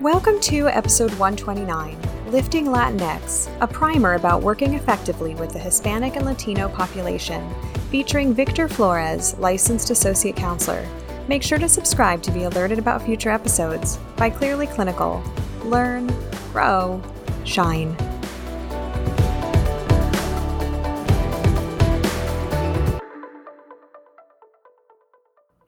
[0.00, 1.98] Welcome to episode 129
[2.30, 7.48] Lifting Latinx, a primer about working effectively with the Hispanic and Latino population,
[7.90, 10.86] featuring Victor Flores, licensed associate counselor.
[11.28, 15.24] Make sure to subscribe to be alerted about future episodes by Clearly Clinical.
[15.64, 16.14] Learn,
[16.52, 17.02] grow,
[17.44, 17.96] shine.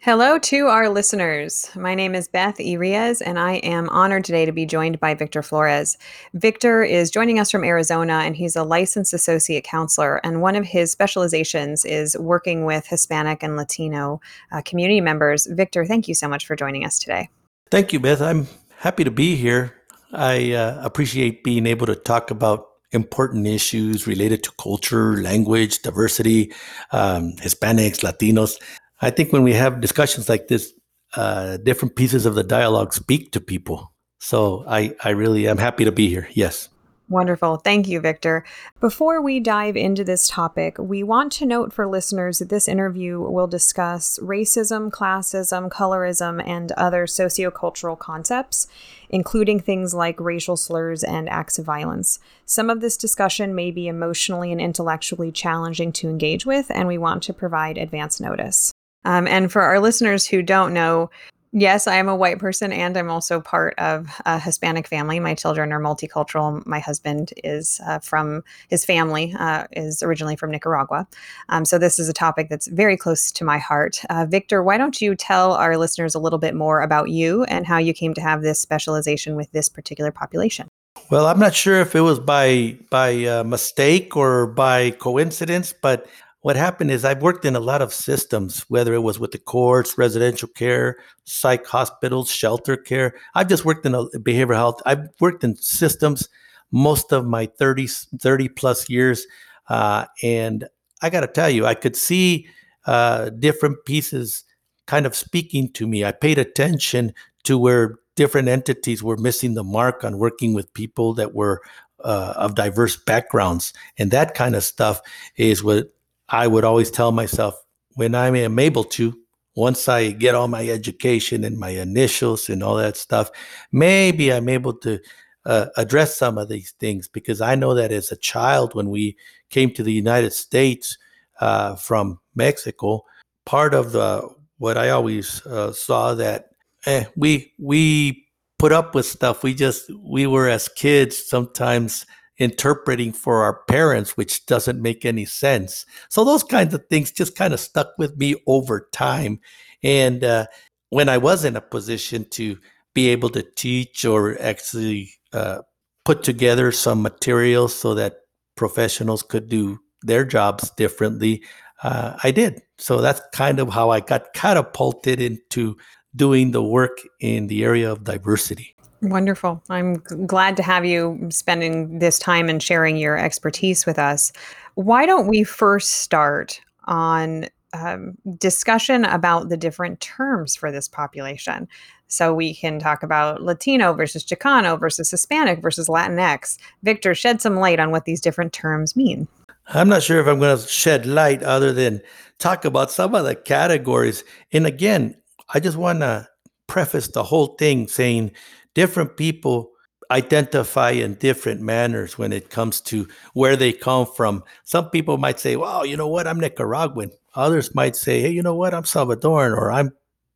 [0.09, 1.69] Hello to our listeners.
[1.77, 5.43] My name is Beth Irias, and I am honored today to be joined by Victor
[5.43, 5.99] Flores.
[6.33, 10.17] Victor is joining us from Arizona, and he's a licensed associate counselor.
[10.25, 14.19] And one of his specializations is working with Hispanic and Latino
[14.51, 15.45] uh, community members.
[15.45, 17.29] Victor, thank you so much for joining us today.
[17.71, 18.23] Thank you, Beth.
[18.23, 18.47] I'm
[18.79, 19.75] happy to be here.
[20.15, 26.55] I uh, appreciate being able to talk about important issues related to culture, language, diversity,
[26.93, 28.57] um, Hispanics, Latinos.
[29.01, 30.73] I think when we have discussions like this,
[31.15, 33.93] uh, different pieces of the dialogue speak to people.
[34.21, 36.29] So I, I really am happy to be here.
[36.33, 36.69] Yes.
[37.11, 37.57] Wonderful.
[37.57, 38.45] Thank you, Victor.
[38.81, 43.19] Before we dive into this topic, we want to note for listeners that this interview
[43.19, 48.67] will discuss racism, classism, colorism, and other sociocultural concepts,
[49.09, 52.19] including things like racial slurs and acts of violence.
[52.45, 56.99] Some of this discussion may be emotionally and intellectually challenging to engage with, and we
[56.99, 58.75] want to provide advance notice.
[59.09, 61.11] Um, and for our listeners who don't know,
[61.53, 65.19] yes, I am a white person and I'm also part of a Hispanic family.
[65.19, 66.65] My children are multicultural.
[66.67, 71.09] My husband is uh, from his family, uh, is originally from Nicaragua.
[71.49, 74.03] Um, so this is a topic that's very close to my heart.
[74.11, 77.67] Uh, Victor, why don't you tell our listeners a little bit more about you and
[77.67, 80.69] how you came to have this specialization with this particular population?
[81.11, 86.07] Well, I'm not sure if it was by by uh, mistake or by coincidence, but
[86.41, 89.39] what happened is I've worked in a lot of systems, whether it was with the
[89.39, 93.15] courts, residential care, psych hospitals, shelter care.
[93.35, 94.81] I've just worked in a behavioral health.
[94.87, 96.29] I've worked in systems
[96.71, 99.27] most of my 30, 30 plus years.
[99.69, 100.65] Uh, and
[101.03, 102.49] I got to tell you, I could see
[102.87, 104.45] uh, different pieces
[104.87, 106.05] kind of speaking to me.
[106.05, 107.15] I paid attention
[107.45, 111.63] to where different entities were missing the mark on working with people that were
[112.05, 113.73] uh, of diverse backgrounds.
[113.99, 115.01] And that kind of stuff
[115.37, 115.93] is what
[116.29, 117.55] I would always tell myself
[117.95, 119.19] when I am able to,
[119.55, 123.31] once I get all my education and my initials and all that stuff,
[123.73, 125.01] maybe I'm able to
[125.47, 129.17] uh, address some of these things because I know that as a child, when we
[129.51, 130.97] came to the United States
[131.41, 133.05] uh, from Mexico,
[133.47, 134.29] part of the
[134.59, 136.51] what I always uh, saw that
[136.87, 138.27] eh, we we
[138.59, 139.43] put up with stuff.
[139.43, 142.05] We just we were as kids sometimes
[142.39, 145.85] interpreting for our parents, which doesn't make any sense.
[146.09, 149.41] So those kinds of things just kind of stuck with me over time.
[149.83, 150.47] And uh,
[150.91, 152.57] when I was in a position to
[152.95, 155.61] be able to teach or actually uh,
[156.05, 158.21] put together some materials so that
[158.57, 161.43] professionals could do their jobs differently,
[161.83, 162.63] uh, I did.
[162.79, 165.77] So that's kind of how I got catapulted into
[166.17, 168.75] doing the work in the area of diversity.
[169.01, 169.63] Wonderful.
[169.71, 169.95] I'm
[170.27, 174.33] glad to have you spending this time and sharing your expertise with us.
[174.75, 181.69] Why don't we first start on um, discussion about the different terms for this population?
[182.09, 186.59] So we can talk about Latino versus Chicano versus Hispanic versus Latinx.
[186.83, 189.29] Victor, shed some light on what these different terms mean.
[189.69, 192.01] I'm not sure if I'm going to shed light other than
[192.39, 194.25] talk about some of the categories.
[194.51, 195.15] And again,
[195.53, 196.27] I just want to
[196.67, 198.33] preface the whole thing saying
[198.79, 199.73] different people
[200.13, 204.45] identify in different manners when it comes to where they come from.
[204.63, 206.29] Some people might say, "Well, you know what?
[206.29, 208.75] I'm Nicaraguan." Others might say, "Hey, you know what?
[208.75, 209.91] I'm Salvadoran or I'm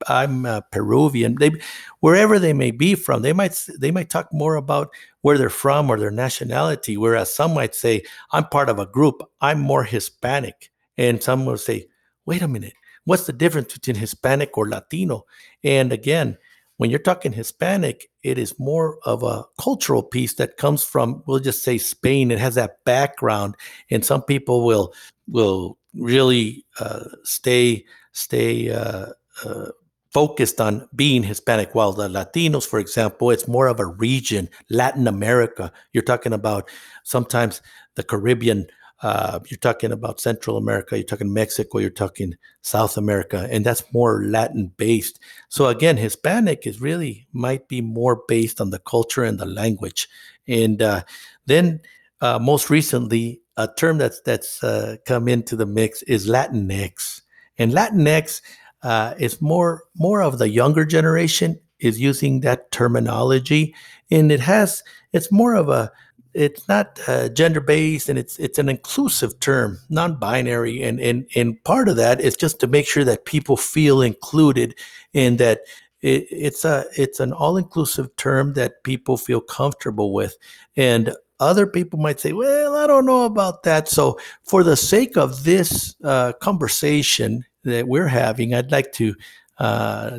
[0.08, 1.52] I'm uh, Peruvian." They
[2.00, 4.88] wherever they may be from, they might they might talk more about
[5.20, 6.96] where they're from or their nationality.
[6.96, 9.22] Whereas some might say, "I'm part of a group.
[9.40, 11.86] I'm more Hispanic," and some will say,
[12.26, 12.74] "Wait a minute."
[13.04, 15.26] What's the difference between Hispanic or Latino?
[15.64, 16.38] And again,
[16.78, 21.38] when you're talking Hispanic, it is more of a cultural piece that comes from, we'll
[21.38, 22.30] just say Spain.
[22.30, 23.56] It has that background,
[23.90, 24.92] and some people will
[25.28, 29.06] will really uh, stay stay uh,
[29.44, 29.68] uh,
[30.10, 31.74] focused on being Hispanic.
[31.74, 35.72] While the Latinos, for example, it's more of a region, Latin America.
[35.92, 36.68] You're talking about
[37.04, 37.62] sometimes
[37.94, 38.66] the Caribbean
[39.02, 43.82] uh, you're talking about Central America, you're talking Mexico, you're talking South America, and that's
[43.92, 45.18] more Latin based.
[45.48, 50.08] So again, Hispanic is really might be more based on the culture and the language.
[50.46, 51.02] And uh,
[51.46, 51.80] then
[52.20, 57.22] uh, most recently, a term that's that's uh, come into the mix is Latinx,
[57.58, 58.40] and Latinx
[58.82, 61.58] uh, is more more of the younger generation.
[61.82, 63.74] is using that terminology,
[64.10, 64.82] and it has
[65.12, 65.90] it's more of a
[66.34, 70.82] it's not uh, gender based and it's it's an inclusive term non-binary.
[70.82, 74.74] And and and part of that is just to make sure that people feel included
[75.14, 75.60] and that
[76.00, 80.36] it, it's a it's an all-inclusive term that people feel comfortable with.
[80.76, 83.88] And other people might say well i don't know about that.
[83.88, 89.14] So for the sake of this uh, conversation that we're having i'd like to
[89.58, 90.18] uh,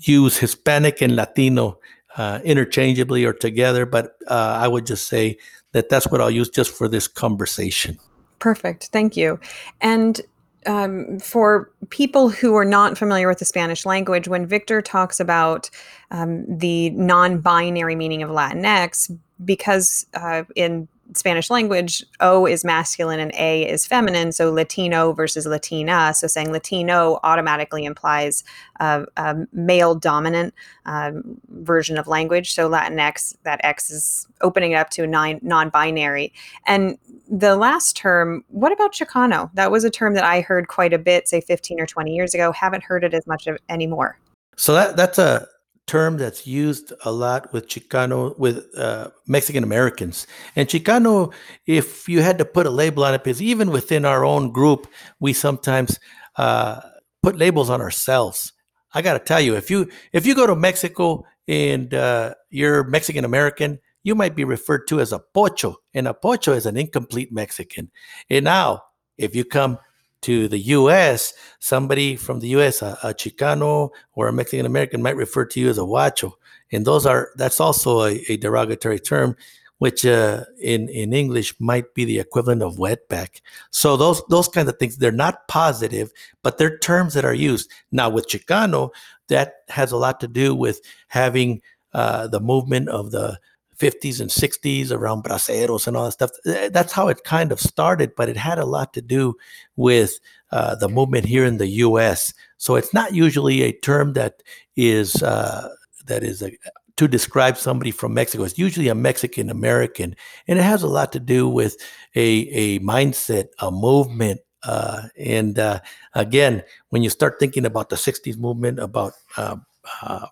[0.00, 1.78] use hispanic and latino
[2.16, 5.38] uh, interchangeably or together, but uh, I would just say
[5.72, 7.98] that that's what I'll use just for this conversation.
[8.38, 8.86] Perfect.
[8.86, 9.40] Thank you.
[9.80, 10.20] And
[10.66, 15.68] um, for people who are not familiar with the Spanish language, when Victor talks about
[16.10, 23.20] um, the non binary meaning of Latinx, because uh, in Spanish language, O is masculine
[23.20, 24.32] and A is feminine.
[24.32, 26.14] So Latino versus Latina.
[26.14, 28.42] So saying Latino automatically implies
[28.80, 30.54] a, a male dominant
[30.86, 32.54] um, version of language.
[32.54, 36.32] So Latinx, that X is opening it up to a non binary.
[36.66, 36.98] And
[37.28, 39.50] the last term, what about Chicano?
[39.54, 42.34] That was a term that I heard quite a bit, say 15 or 20 years
[42.34, 42.50] ago.
[42.52, 44.18] Haven't heard it as much anymore.
[44.56, 45.48] So that that's a
[45.86, 50.26] term that's used a lot with Chicano, with uh, Mexican Americans.
[50.56, 51.32] And Chicano,
[51.66, 54.86] if you had to put a label on it, because even within our own group,
[55.20, 55.98] we sometimes
[56.36, 56.80] uh,
[57.22, 58.52] put labels on ourselves.
[58.94, 62.84] I got to tell you, if you if you go to Mexico and uh, you're
[62.84, 66.76] Mexican American, you might be referred to as a pocho, and a pocho is an
[66.76, 67.90] incomplete Mexican.
[68.30, 68.82] And now,
[69.18, 69.78] if you come
[70.24, 75.16] to the U.S., somebody from the U.S., a, a Chicano or a Mexican American, might
[75.16, 76.32] refer to you as a huacho,
[76.72, 79.36] and those are that's also a, a derogatory term,
[79.78, 83.40] which uh, in in English might be the equivalent of wetback.
[83.70, 86.10] So those those kinds of things they're not positive,
[86.42, 87.70] but they're terms that are used.
[87.92, 88.90] Now with Chicano,
[89.28, 91.62] that has a lot to do with having
[91.92, 93.38] uh, the movement of the
[93.78, 96.30] 50s and 60s around braceros and all that stuff.
[96.44, 99.34] That's how it kind of started, but it had a lot to do
[99.76, 100.18] with
[100.52, 102.32] uh, the movement here in the U.S.
[102.56, 104.42] So it's not usually a term that
[104.76, 105.68] is uh,
[106.06, 106.52] that is a,
[106.96, 108.44] to describe somebody from Mexico.
[108.44, 110.14] It's usually a Mexican American,
[110.46, 111.76] and it has a lot to do with
[112.14, 114.40] a a mindset, a movement.
[114.62, 115.80] Uh, and uh,
[116.14, 119.56] again, when you start thinking about the '60s movement, about uh,
[120.02, 120.26] uh,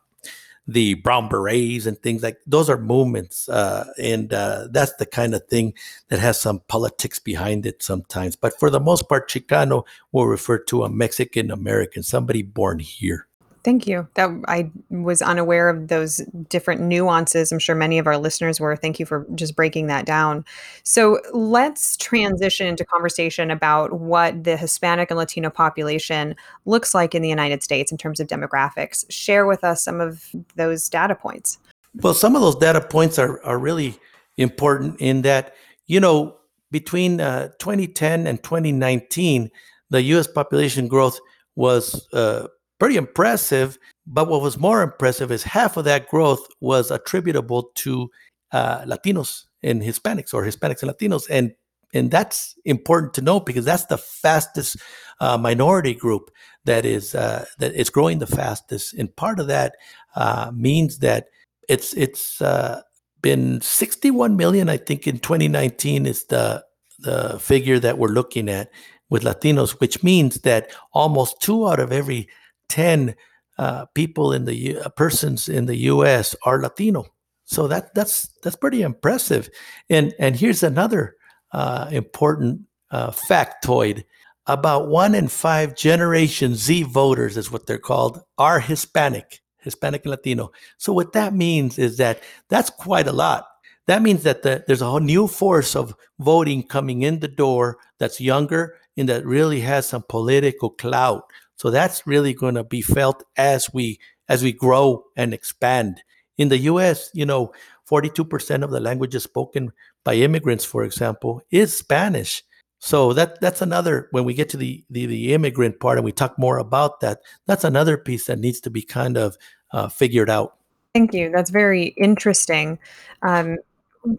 [0.67, 5.35] the brown berets and things like those are movements uh, and uh, that's the kind
[5.35, 5.75] of thing
[6.09, 8.37] that has some politics behind it sometimes.
[8.37, 13.27] But for the most part chicano will refer to a mexican american somebody born here
[13.65, 14.09] Thank you.
[14.15, 16.17] That I was unaware of those
[16.49, 17.53] different nuances.
[17.53, 18.75] I'm sure many of our listeners were.
[18.75, 20.45] Thank you for just breaking that down.
[20.83, 27.23] So let's transition into conversation about what the Hispanic and Latino population looks like in
[27.23, 29.05] the United States in terms of demographics.
[29.11, 31.59] Share with us some of those data points.
[31.95, 33.97] Well, some of those data points are, are really
[34.39, 35.55] important in that,
[35.87, 36.37] you know,
[36.73, 39.51] between uh, 2010 and 2019,
[39.91, 41.21] the US population growth
[41.55, 42.49] was uh,
[42.83, 43.79] pretty impressive.
[44.09, 48.11] But what was more impressive is half of that growth was attributable to
[48.51, 51.29] uh, Latinos and Hispanics or Hispanics and Latinos.
[51.31, 51.55] And
[51.95, 54.79] and that's important to note because that's the fastest
[55.21, 56.33] uh, minority group
[56.65, 58.95] that is uh, that is growing the fastest.
[58.95, 59.77] And part of that
[60.17, 61.29] uh, means that
[61.69, 62.83] it's it's uh,
[63.21, 66.65] been 61 million, I think, in 2019 is the
[66.99, 68.71] the figure that we're looking at
[69.09, 72.29] with Latinos, which means that almost two out of every
[72.73, 73.15] 10
[73.59, 76.35] uh, people in the uh, persons in the U.S.
[76.45, 77.05] are Latino.
[77.45, 79.51] So that that's that's pretty impressive.
[79.91, 81.17] And and here's another
[81.53, 84.05] uh, important uh, factoid:
[84.47, 90.13] about one in five Generation Z voters, is what they're called, are Hispanic, Hispanic and
[90.13, 90.51] Latino.
[90.79, 93.45] So what that means is that that's quite a lot.
[93.87, 97.79] That means that the, there's a whole new force of voting coming in the door
[97.99, 101.25] that's younger and that really has some political clout.
[101.63, 106.03] So that's really going to be felt as we as we grow and expand.
[106.37, 107.53] In the US, you know,
[107.89, 109.71] 42% of the languages spoken
[110.03, 112.43] by immigrants, for example, is Spanish.
[112.81, 116.11] So that that's another when we get to the, the, the immigrant part and we
[116.11, 119.37] talk more about that, that's another piece that needs to be kind of
[119.73, 120.57] uh, figured out.
[120.97, 121.31] Thank you.
[121.31, 122.77] That's very interesting.
[123.23, 123.59] Um,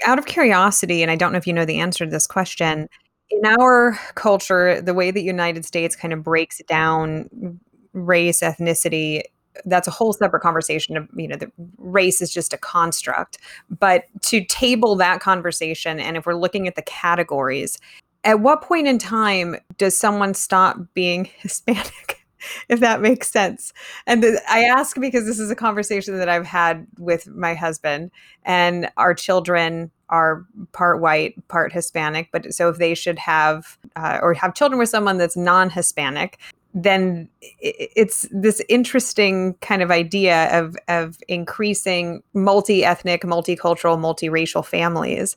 [0.05, 2.87] out of curiosity, and I don't know if you know the answer to this question,
[3.33, 7.59] in our culture, the way that United States kind of breaks down
[7.93, 9.23] race, ethnicity,
[9.65, 13.37] that's a whole separate conversation of you know the race is just a construct
[13.69, 17.77] but to table that conversation and if we're looking at the categories
[18.23, 22.23] at what point in time does someone stop being hispanic
[22.69, 23.73] if that makes sense.
[24.05, 28.11] And the, I ask because this is a conversation that I've had with my husband,
[28.43, 32.29] and our children are part white, part Hispanic.
[32.31, 36.37] But so if they should have uh, or have children with someone that's non Hispanic,
[36.75, 45.35] then it's this interesting kind of idea of of increasing multi-ethnic, multicultural, multiracial families.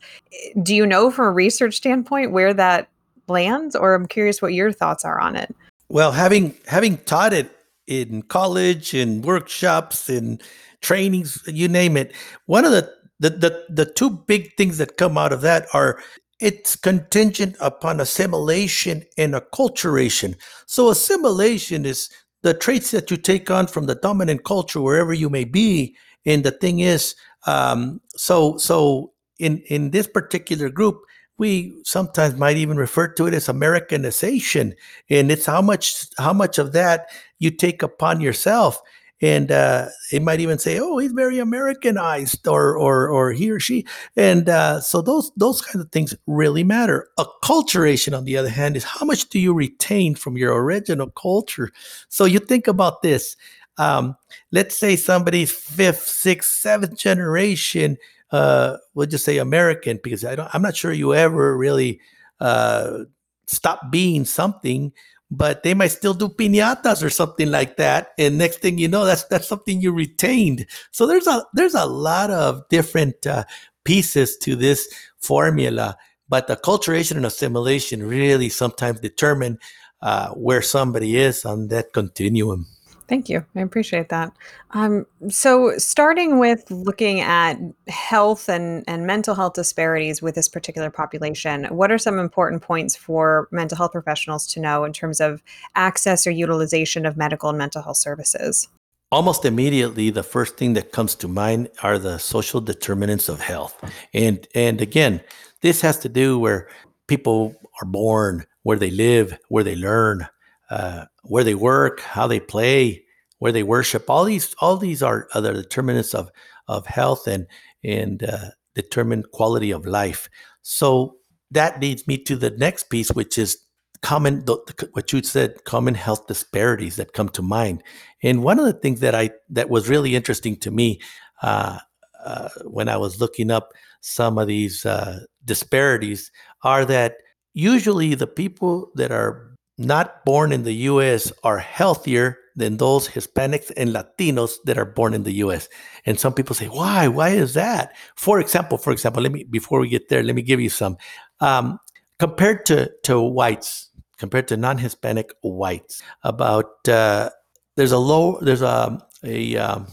[0.63, 2.89] Do you know from a research standpoint where that
[3.29, 5.55] lands or I'm curious what your thoughts are on it?
[5.89, 7.51] Well, having having taught it
[7.87, 10.43] in college and workshops and
[10.81, 12.13] trainings, you name it,
[12.47, 15.99] one of the the, the the two big things that come out of that are
[16.41, 20.37] it's contingent upon assimilation and acculturation.
[20.67, 22.11] So assimilation is
[22.43, 25.97] the traits that you take on from the dominant culture wherever you may be.
[26.27, 27.15] And the thing is,
[27.47, 31.01] um, so so in in this particular group,
[31.39, 34.75] we sometimes might even refer to it as Americanization,
[35.09, 37.07] and it's how much how much of that
[37.39, 38.81] you take upon yourself
[39.23, 43.59] and uh, they might even say, "Oh, he's very Americanized," or or or he or
[43.59, 47.09] she, and uh, so those those kinds of things really matter.
[47.19, 51.71] Acculturation, on the other hand, is how much do you retain from your original culture.
[52.09, 53.37] So you think about this.
[53.79, 54.17] Um,
[54.53, 57.97] let's say somebody's fifth, sixth, seventh generation.
[58.31, 60.49] Uh, we'll just say American, because I don't.
[60.55, 62.01] I'm not sure you ever really
[62.41, 63.05] uh,
[63.47, 64.93] stop being something
[65.31, 68.13] but they might still do piñatas or something like that.
[68.19, 70.67] And next thing you know, that's that's something you retained.
[70.93, 73.45] So there's a there's a lot of different uh,
[73.85, 74.87] pieces to this
[75.19, 75.97] formula,
[76.29, 79.59] but the acculturation and assimilation really sometimes determine
[80.03, 82.67] uh, where somebody is on that continuum.
[83.09, 83.45] Thank you.
[83.55, 84.33] I appreciate that.
[84.73, 90.91] Um, so, starting with looking at health and, and mental health disparities with this particular
[90.91, 95.43] population, what are some important points for mental health professionals to know in terms of
[95.77, 98.69] access or utilization of medical and mental health services?
[99.13, 103.81] Almost immediately, the first thing that comes to mind are the social determinants of health.
[104.13, 105.21] And, and again,
[105.61, 106.69] this has to do where
[107.07, 110.27] people are born, where they live, where they learn,
[110.71, 113.05] uh, where they work, how they play,
[113.39, 114.09] where they worship.
[114.09, 116.31] All these, all these are other determinants of
[116.69, 117.47] of health and
[117.85, 120.29] and uh, determine quality of life.
[120.63, 121.17] So
[121.51, 123.59] that leads me to the next piece, which is
[124.03, 124.45] common
[124.93, 127.83] what you said common health disparities that come to mind
[128.23, 131.01] and one of the things that i that was really interesting to me
[131.43, 131.79] uh,
[132.25, 136.31] uh, when i was looking up some of these uh, disparities
[136.63, 137.17] are that
[137.55, 143.71] usually the people that are not born in the US are healthier than those Hispanics
[143.77, 145.69] and Latinos that are born in the US.
[146.07, 147.09] And some people say, why?
[147.09, 147.95] Why is that?
[148.17, 150.97] For example, for example, let me before we get there, let me give you some.
[151.41, 151.79] Um,
[152.19, 157.31] compared to to whites, compared to non-Hispanic whites, about uh,
[157.77, 159.87] there's a low there's a a um,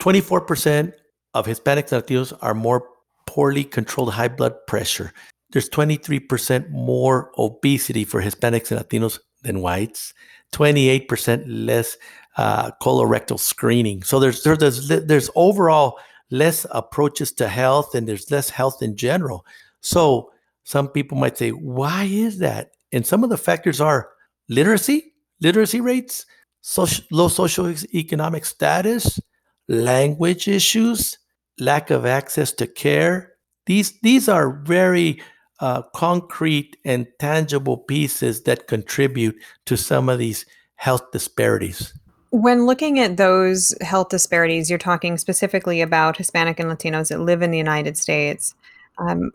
[0.00, 0.92] 24%
[1.34, 2.88] of Hispanics and Latinos are more
[3.26, 5.12] poorly controlled high blood pressure
[5.52, 10.14] there's 23% more obesity for Hispanics and Latinos than whites,
[10.52, 11.96] 28% less
[12.36, 14.02] uh, colorectal screening.
[14.02, 15.98] So there's, there's there's overall
[16.30, 19.44] less approaches to health, and there's less health in general.
[19.80, 20.30] So
[20.64, 22.72] some people might say, why is that?
[22.92, 24.10] And some of the factors are
[24.48, 26.26] literacy, literacy rates,
[26.60, 29.20] social, low status,
[29.68, 31.18] language issues,
[31.58, 33.32] lack of access to care.
[33.66, 35.22] These these are very
[35.60, 39.36] uh, concrete and tangible pieces that contribute
[39.66, 41.92] to some of these health disparities.
[42.30, 47.42] When looking at those health disparities, you're talking specifically about Hispanic and Latinos that live
[47.42, 48.54] in the United States.
[48.98, 49.32] Um,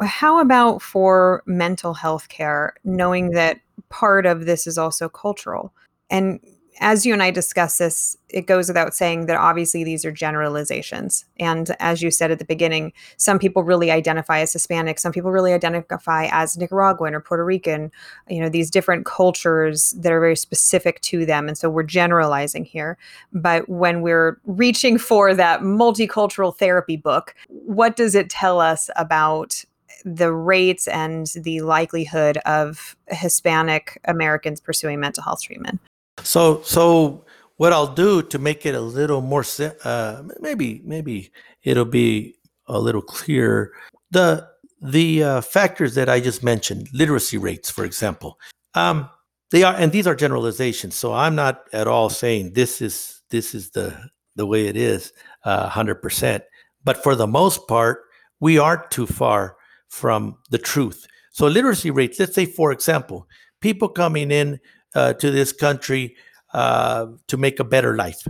[0.00, 3.60] how about for mental health care, knowing that
[3.90, 5.72] part of this is also cultural?
[6.08, 6.40] And
[6.78, 11.24] as you and I discuss this, it goes without saying that obviously these are generalizations.
[11.38, 15.30] And as you said at the beginning, some people really identify as Hispanic, some people
[15.30, 17.90] really identify as Nicaraguan or Puerto Rican,
[18.28, 21.48] you know, these different cultures that are very specific to them.
[21.48, 22.96] And so we're generalizing here.
[23.32, 29.64] But when we're reaching for that multicultural therapy book, what does it tell us about
[30.04, 35.80] the rates and the likelihood of Hispanic Americans pursuing mental health treatment?
[36.22, 37.24] So, so
[37.56, 39.44] what I'll do to make it a little more,
[39.84, 42.36] uh, maybe, maybe it'll be
[42.66, 43.72] a little clearer.
[44.10, 44.48] The
[44.82, 48.38] the uh, factors that I just mentioned, literacy rates, for example,
[48.74, 49.10] um,
[49.50, 50.94] they are, and these are generalizations.
[50.94, 53.94] So I'm not at all saying this is this is the
[54.36, 55.12] the way it is,
[55.44, 56.44] uh, hundred percent.
[56.82, 58.00] But for the most part,
[58.40, 59.56] we aren't too far
[59.88, 61.06] from the truth.
[61.32, 63.26] So literacy rates, let's say, for example,
[63.60, 64.58] people coming in
[64.94, 66.16] uh, to this country
[66.52, 68.26] uh, to make a better life.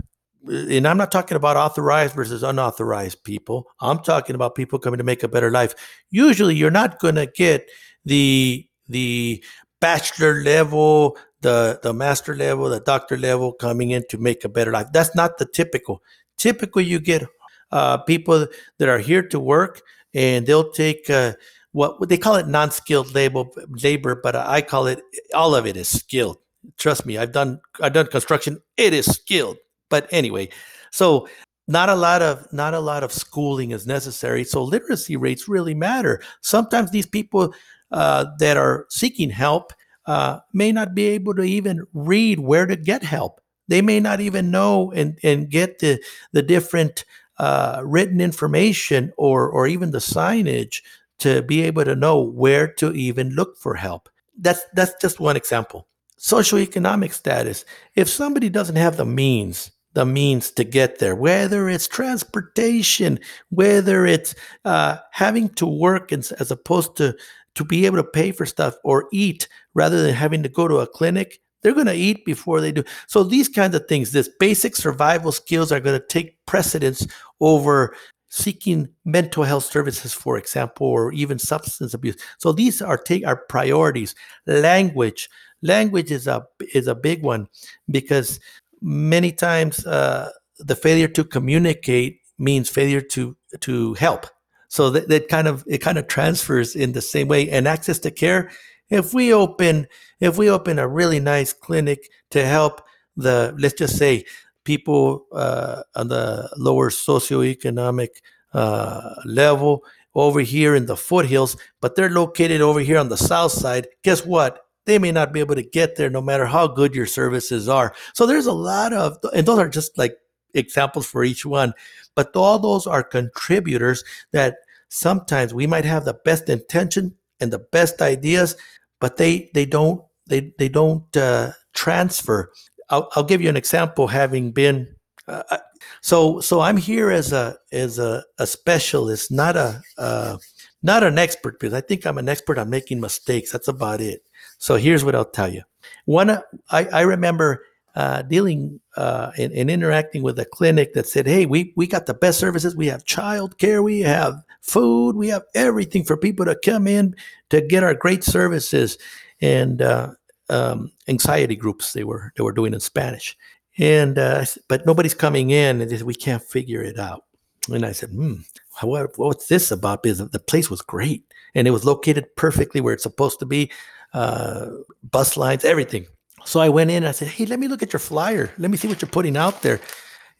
[0.47, 3.67] And I'm not talking about authorized versus unauthorized people.
[3.79, 5.75] I'm talking about people coming to make a better life.
[6.09, 7.69] Usually, you're not going to get
[8.05, 9.43] the the
[9.79, 14.71] bachelor level, the the master level, the doctor level coming in to make a better
[14.71, 14.87] life.
[14.91, 16.01] That's not the typical.
[16.37, 17.23] Typically, you get
[17.71, 18.47] uh, people
[18.79, 19.81] that are here to work,
[20.15, 21.33] and they'll take uh,
[21.71, 25.01] what they call it non-skilled labor, labor, but I call it
[25.33, 26.37] all of it is skilled.
[26.77, 28.61] Trust me, I've done I've done construction.
[28.77, 29.57] It is skilled.
[29.89, 30.49] But anyway,
[30.91, 31.27] so
[31.67, 34.43] not a lot of not a lot of schooling is necessary.
[34.43, 36.21] So literacy rates really matter.
[36.41, 37.53] Sometimes these people
[37.91, 39.73] uh, that are seeking help
[40.05, 43.41] uh, may not be able to even read where to get help.
[43.67, 47.05] They may not even know and, and get the the different
[47.37, 50.81] uh, written information or or even the signage
[51.19, 54.09] to be able to know where to even look for help.
[54.37, 55.87] That's that's just one example.
[56.21, 57.65] Socioeconomic status.
[57.95, 64.05] If somebody doesn't have the means, the means to get there, whether it's transportation, whether
[64.05, 67.15] it's uh, having to work as, as opposed to
[67.55, 70.77] to be able to pay for stuff or eat rather than having to go to
[70.77, 72.83] a clinic, they're going to eat before they do.
[73.07, 77.05] So these kinds of things, this basic survival skills are going to take precedence
[77.41, 77.93] over
[78.29, 82.15] seeking mental health services, for example, or even substance abuse.
[82.37, 84.15] So these are take our priorities.
[84.47, 85.29] Language,
[85.61, 87.47] language is a is a big one
[87.89, 88.39] because
[88.81, 94.25] many times uh, the failure to communicate means failure to to help.
[94.67, 97.49] So that, that kind of it kind of transfers in the same way.
[97.49, 98.51] And access to care,
[98.89, 99.87] if we open
[100.19, 102.81] if we open a really nice clinic to help
[103.17, 104.25] the let's just say
[104.63, 108.09] people uh, on the lower socioeconomic
[108.53, 113.51] uh, level over here in the foothills, but they're located over here on the south
[113.51, 113.87] side.
[114.03, 114.65] Guess what?
[114.91, 117.95] They may not be able to get there no matter how good your services are.
[118.13, 120.17] So there's a lot of, and those are just like
[120.53, 121.73] examples for each one,
[122.13, 124.57] but all those are contributors that
[124.89, 128.55] sometimes we might have the best intention and the best ideas,
[128.99, 132.51] but they they don't they they don't uh, transfer
[132.91, 134.93] I'll, I'll give you an example having been
[135.27, 135.57] uh, uh,
[136.01, 140.37] so so I'm here as a as a, a specialist, not a uh,
[140.83, 143.51] not an expert because I think I'm an expert on making mistakes.
[143.51, 144.23] That's about it.
[144.61, 145.63] So here's what I'll tell you.
[146.05, 146.29] One,
[146.69, 151.73] I, I remember uh, dealing uh, and, interacting with a clinic that said, "Hey, we
[151.75, 152.75] we got the best services.
[152.75, 153.81] We have child care.
[153.81, 155.15] We have food.
[155.15, 157.15] We have everything for people to come in
[157.49, 158.99] to get our great services."
[159.41, 160.11] And uh,
[160.51, 163.35] um, anxiety groups they were they were doing in Spanish,
[163.79, 167.25] and uh, but nobody's coming in, and they said, we can't figure it out.
[167.67, 168.35] And I said, hmm,
[168.81, 170.03] what, what's this about?
[170.03, 171.23] Because the place was great,
[171.55, 173.71] and it was located perfectly where it's supposed to be,
[174.13, 174.67] uh,
[175.03, 176.05] bus lines, everything.
[176.45, 178.51] So I went in and I said, hey, let me look at your flyer.
[178.57, 179.79] Let me see what you're putting out there.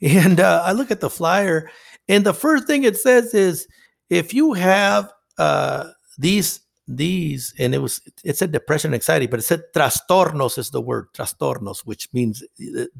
[0.03, 1.69] And uh, I look at the flyer,
[2.09, 3.67] and the first thing it says is,
[4.09, 9.39] if you have uh, these these and it was it said depression and anxiety but
[9.39, 12.43] it said trastornos is the word trastornos which means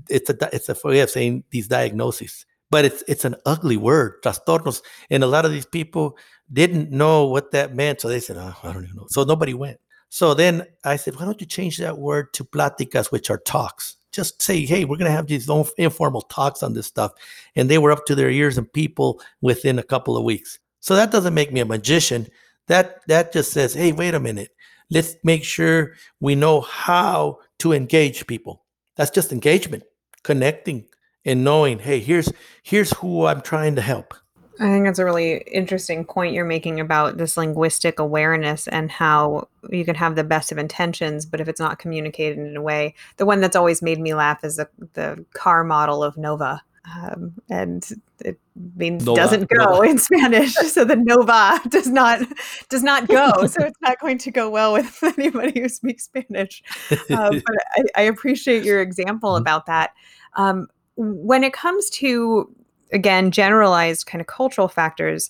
[0.10, 4.22] it's a it's a way of saying these diagnoses but it's it's an ugly word
[4.24, 6.18] trastornos and a lot of these people
[6.54, 9.54] didn't know what that meant so they said oh, i don't even know so nobody
[9.54, 9.80] went
[10.12, 13.95] so then i said why don't you change that word to platicas which are talks
[14.12, 17.12] just say hey we're going to have these informal talks on this stuff
[17.56, 20.95] and they were up to their ears and people within a couple of weeks so
[20.95, 22.28] that doesn't make me a magician
[22.71, 24.52] that that just says, hey, wait a minute.
[24.89, 28.63] Let's make sure we know how to engage people.
[28.95, 29.84] That's just engagement,
[30.24, 30.86] connecting
[31.26, 32.32] and knowing, hey, here's
[32.63, 34.13] here's who I'm trying to help.
[34.60, 39.48] I think that's a really interesting point you're making about this linguistic awareness and how
[39.70, 42.94] you can have the best of intentions, but if it's not communicated in a way,
[43.18, 47.34] the one that's always made me laugh is the, the car model of Nova um,
[47.50, 47.88] and
[48.20, 48.40] it
[48.76, 49.90] means no va, doesn't go no va.
[49.90, 50.56] in Spanish.
[50.72, 52.22] So the Nova does not
[52.70, 53.32] does not go.
[53.48, 56.64] so it's not going to go well with anybody who speaks Spanish.
[56.92, 56.98] Uh,
[57.32, 59.42] but I, I, appreciate your example mm-hmm.
[59.42, 59.92] about that.
[60.36, 62.54] Um, when it comes to
[62.92, 65.30] again generalized kind of cultural factors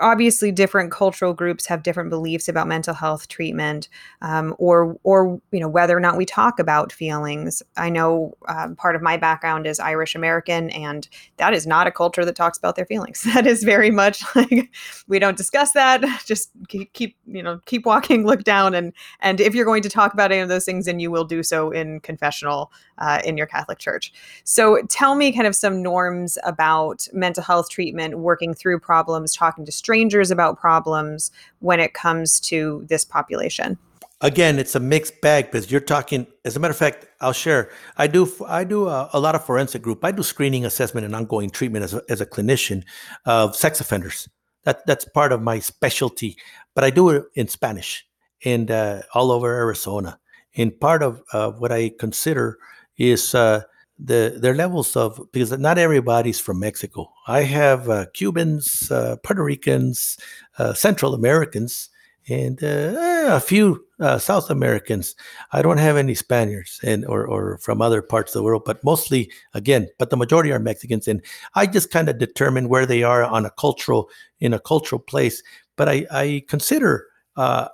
[0.00, 3.88] obviously different cultural groups have different beliefs about mental health treatment
[4.22, 7.62] um, or or you know whether or not we talk about feelings.
[7.76, 11.90] I know um, part of my background is irish american and that is not a
[11.90, 13.24] culture that talks about their feelings.
[13.36, 14.70] That is very much like
[15.08, 16.02] we don't discuss that.
[16.26, 19.90] Just keep, keep you know keep walking look down and and if you're going to
[19.90, 23.36] talk about any of those things then you will do so in confessional uh, in
[23.36, 24.12] your catholic church.
[24.44, 26.65] So tell me kind of some norms about
[27.12, 32.84] mental health treatment working through problems talking to strangers about problems when it comes to
[32.88, 33.78] this population?
[34.20, 36.26] again, it's a mixed bag because you're talking.
[36.44, 37.70] As a matter of fact, I'll share.
[37.96, 38.30] I do.
[38.46, 40.04] I do a, a lot of forensic group.
[40.04, 42.84] I do screening, assessment, and ongoing treatment as a, as a clinician
[43.24, 44.28] of sex offenders.
[44.64, 46.36] That that's part of my specialty.
[46.74, 48.06] But I do it in Spanish
[48.44, 50.18] and uh, all over Arizona.
[50.56, 52.58] And part of uh, what I consider
[52.96, 53.62] is uh,
[53.98, 57.12] the their levels of because not everybody's from Mexico.
[57.26, 60.18] I have uh, Cubans, uh, Puerto Ricans,
[60.58, 61.90] uh, Central Americans
[62.28, 65.14] and uh, a few uh, South Americans.
[65.52, 68.82] I don't have any Spaniards and or, or from other parts of the world, but
[68.84, 71.06] mostly again, but the majority are Mexicans.
[71.06, 71.22] And
[71.54, 75.42] I just kind of determine where they are on a cultural in a cultural place.
[75.76, 77.06] But I, I consider
[77.36, 77.68] uh,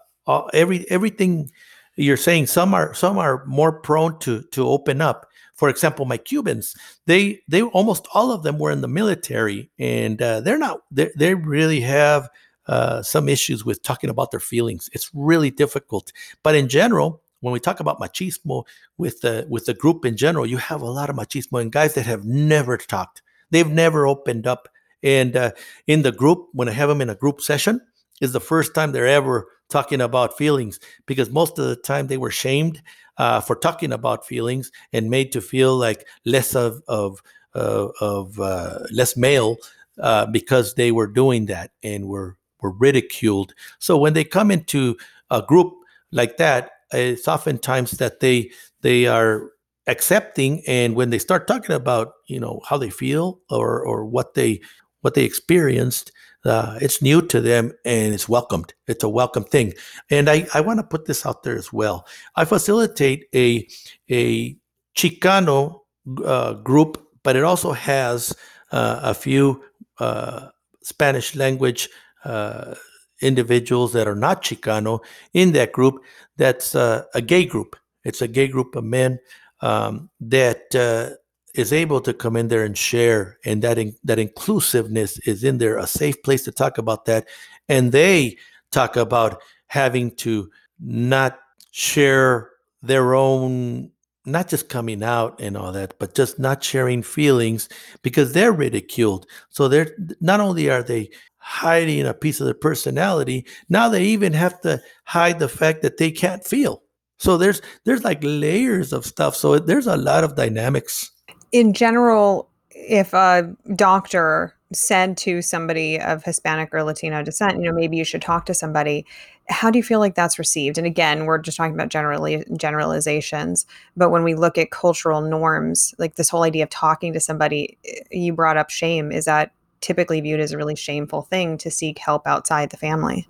[0.53, 1.51] every everything
[1.97, 2.47] you're saying.
[2.47, 5.27] Some are some are more prone to to open up.
[5.63, 6.75] For example, my Cubans,
[7.07, 11.13] they they almost all of them were in the military, and uh, they're not they
[11.17, 12.29] they really have
[12.67, 14.91] uh, some issues with talking about their feelings.
[14.93, 16.13] It's really difficult.
[16.43, 18.65] But in general, when we talk about machismo
[18.99, 21.95] with the with the group in general, you have a lot of machismo and guys
[21.95, 23.23] that have never talked.
[23.53, 24.69] They've never opened up.
[25.05, 25.53] And uh,
[25.87, 27.81] in the group, when I have them in a group session,
[28.21, 32.19] is the first time they're ever talking about feelings because most of the time they
[32.19, 32.83] were shamed
[33.19, 37.23] uh, for talking about feelings and made to feel like less of of
[37.55, 39.57] uh, of uh, less male
[39.99, 43.55] uh, because they were doing that and were were ridiculed.
[43.79, 44.97] So when they come into
[45.31, 45.75] a group
[46.13, 48.51] like that, it's oftentimes that they
[48.83, 49.51] they are
[49.89, 54.35] accepting and when they start talking about you know how they feel or or what
[54.35, 54.61] they
[55.01, 56.13] what they experienced
[56.45, 59.73] uh, it's new to them and it's welcomed it's a welcome thing
[60.11, 63.67] and i i want to put this out there as well i facilitate a
[64.11, 64.57] a
[64.97, 65.81] chicano
[66.25, 68.35] uh, group but it also has
[68.73, 69.63] uh, a few
[69.99, 70.49] uh,
[70.83, 71.89] spanish language
[72.25, 72.75] uh,
[73.23, 75.01] individuals that are not Chicano
[75.33, 76.03] in that group.
[76.37, 77.77] That's uh, a gay group.
[78.05, 79.21] It's a gay group of men
[79.61, 81.17] um, that uh,
[81.55, 85.59] is able to come in there and share, and that in, that inclusiveness is in
[85.59, 87.27] there, a safe place to talk about that.
[87.69, 88.39] And they
[88.71, 91.39] talk about having to not
[91.71, 92.51] share
[92.83, 93.91] their own
[94.25, 97.69] not just coming out and all that, but just not sharing feelings
[98.03, 99.27] because they're ridiculed.
[99.51, 103.45] So they're not only are they hiding a piece of their personality.
[103.69, 106.83] Now they even have to hide the fact that they can't feel.
[107.19, 109.35] So there's there's like layers of stuff.
[109.35, 111.11] So there's a lot of dynamics.
[111.53, 117.73] In general, if a doctor said to somebody of Hispanic or Latino descent, you know,
[117.73, 119.05] maybe you should talk to somebody,
[119.49, 120.79] how do you feel like that's received?
[120.79, 125.95] And again, we're just talking about generally generalizations, but when we look at cultural norms,
[125.99, 129.53] like this whole idea of talking to somebody, eh, you brought up shame, is that
[129.81, 133.29] typically viewed as a really shameful thing to seek help outside the family.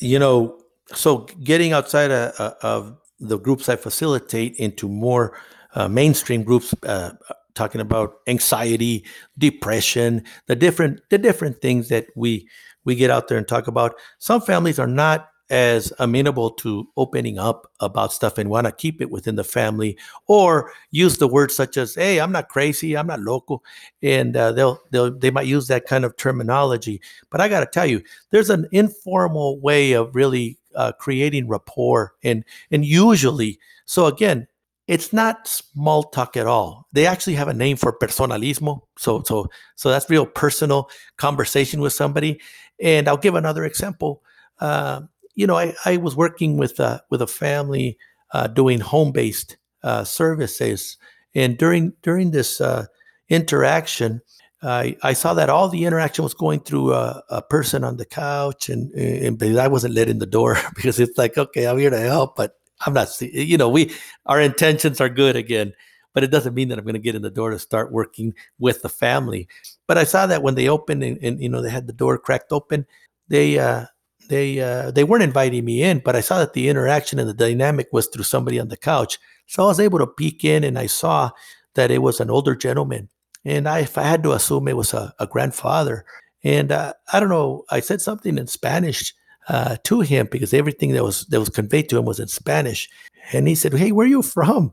[0.00, 0.60] You know,
[0.92, 5.36] so getting outside of, of the groups I facilitate into more
[5.74, 7.12] uh, mainstream groups, uh,
[7.54, 9.04] talking about anxiety,
[9.38, 12.48] depression, the different the different things that we
[12.84, 13.94] we get out there and talk about.
[14.18, 19.02] Some families are not as amenable to opening up about stuff and want to keep
[19.02, 23.06] it within the family or use the words such as hey i'm not crazy i'm
[23.06, 23.62] not local
[24.02, 27.66] and uh, they'll they'll they might use that kind of terminology but i got to
[27.66, 34.06] tell you there's an informal way of really uh, creating rapport and and usually so
[34.06, 34.48] again
[34.86, 36.86] it's not small talk at all.
[36.92, 38.82] They actually have a name for personalismo.
[38.98, 42.40] So so so that's real personal conversation with somebody.
[42.80, 44.22] And I'll give another example.
[44.60, 45.02] Uh,
[45.34, 47.98] you know, I, I was working with with a family
[48.32, 50.96] uh, doing home based uh, services,
[51.34, 52.86] and during during this uh,
[53.28, 54.20] interaction,
[54.62, 58.04] I, I saw that all the interaction was going through a, a person on the
[58.04, 62.00] couch, and, and I wasn't letting the door because it's like, okay, I'm here to
[62.00, 63.08] help, but I'm not.
[63.20, 63.92] You know, we
[64.26, 65.72] our intentions are good again,
[66.12, 68.34] but it doesn't mean that I'm going to get in the door to start working
[68.58, 69.48] with the family.
[69.86, 72.18] But I saw that when they opened and, and you know they had the door
[72.18, 72.86] cracked open,
[73.28, 73.86] they uh,
[74.28, 77.34] they uh, they weren't inviting me in, but I saw that the interaction and the
[77.34, 79.18] dynamic was through somebody on the couch.
[79.46, 81.30] So I was able to peek in, and I saw
[81.74, 83.08] that it was an older gentleman,
[83.44, 86.04] and I, if I had to assume it was a, a grandfather,
[86.42, 89.14] and uh, I don't know, I said something in Spanish
[89.48, 92.88] uh, to him because everything that was that was conveyed to him was in Spanish,
[93.32, 94.72] and he said, "Hey, where are you from?"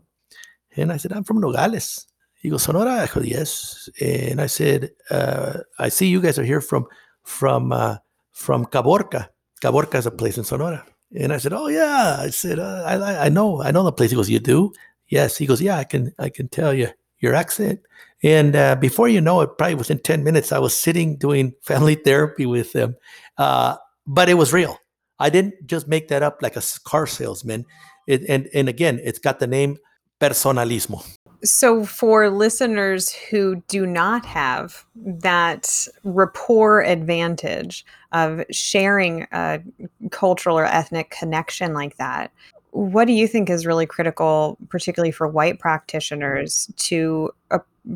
[0.75, 4.91] And I said, "I'm from Nogales." He goes, "Sonora." I go, "Yes," and I said,
[5.09, 6.85] uh, "I see you guys are here from
[7.23, 7.97] from uh,
[8.31, 9.29] from Caborca."
[9.61, 10.85] Caborca is a place in Sonora.
[11.17, 14.11] And I said, "Oh yeah." I said, uh, "I I know I know the place."
[14.11, 14.73] He goes, "You do?"
[15.07, 15.37] Yes.
[15.37, 16.87] He goes, "Yeah, I can I can tell you
[17.19, 17.81] your accent."
[18.23, 21.95] And uh, before you know it, probably within ten minutes, I was sitting doing family
[22.05, 22.95] therapy with them.
[23.37, 23.75] Uh,
[24.11, 24.77] but it was real.
[25.19, 27.65] I didn't just make that up like a car salesman.
[28.07, 29.77] It, and and again, it's got the name
[30.19, 31.05] personalismo.
[31.43, 39.61] So, for listeners who do not have that rapport advantage of sharing a
[40.11, 42.31] cultural or ethnic connection like that,
[42.71, 47.31] what do you think is really critical, particularly for white practitioners, to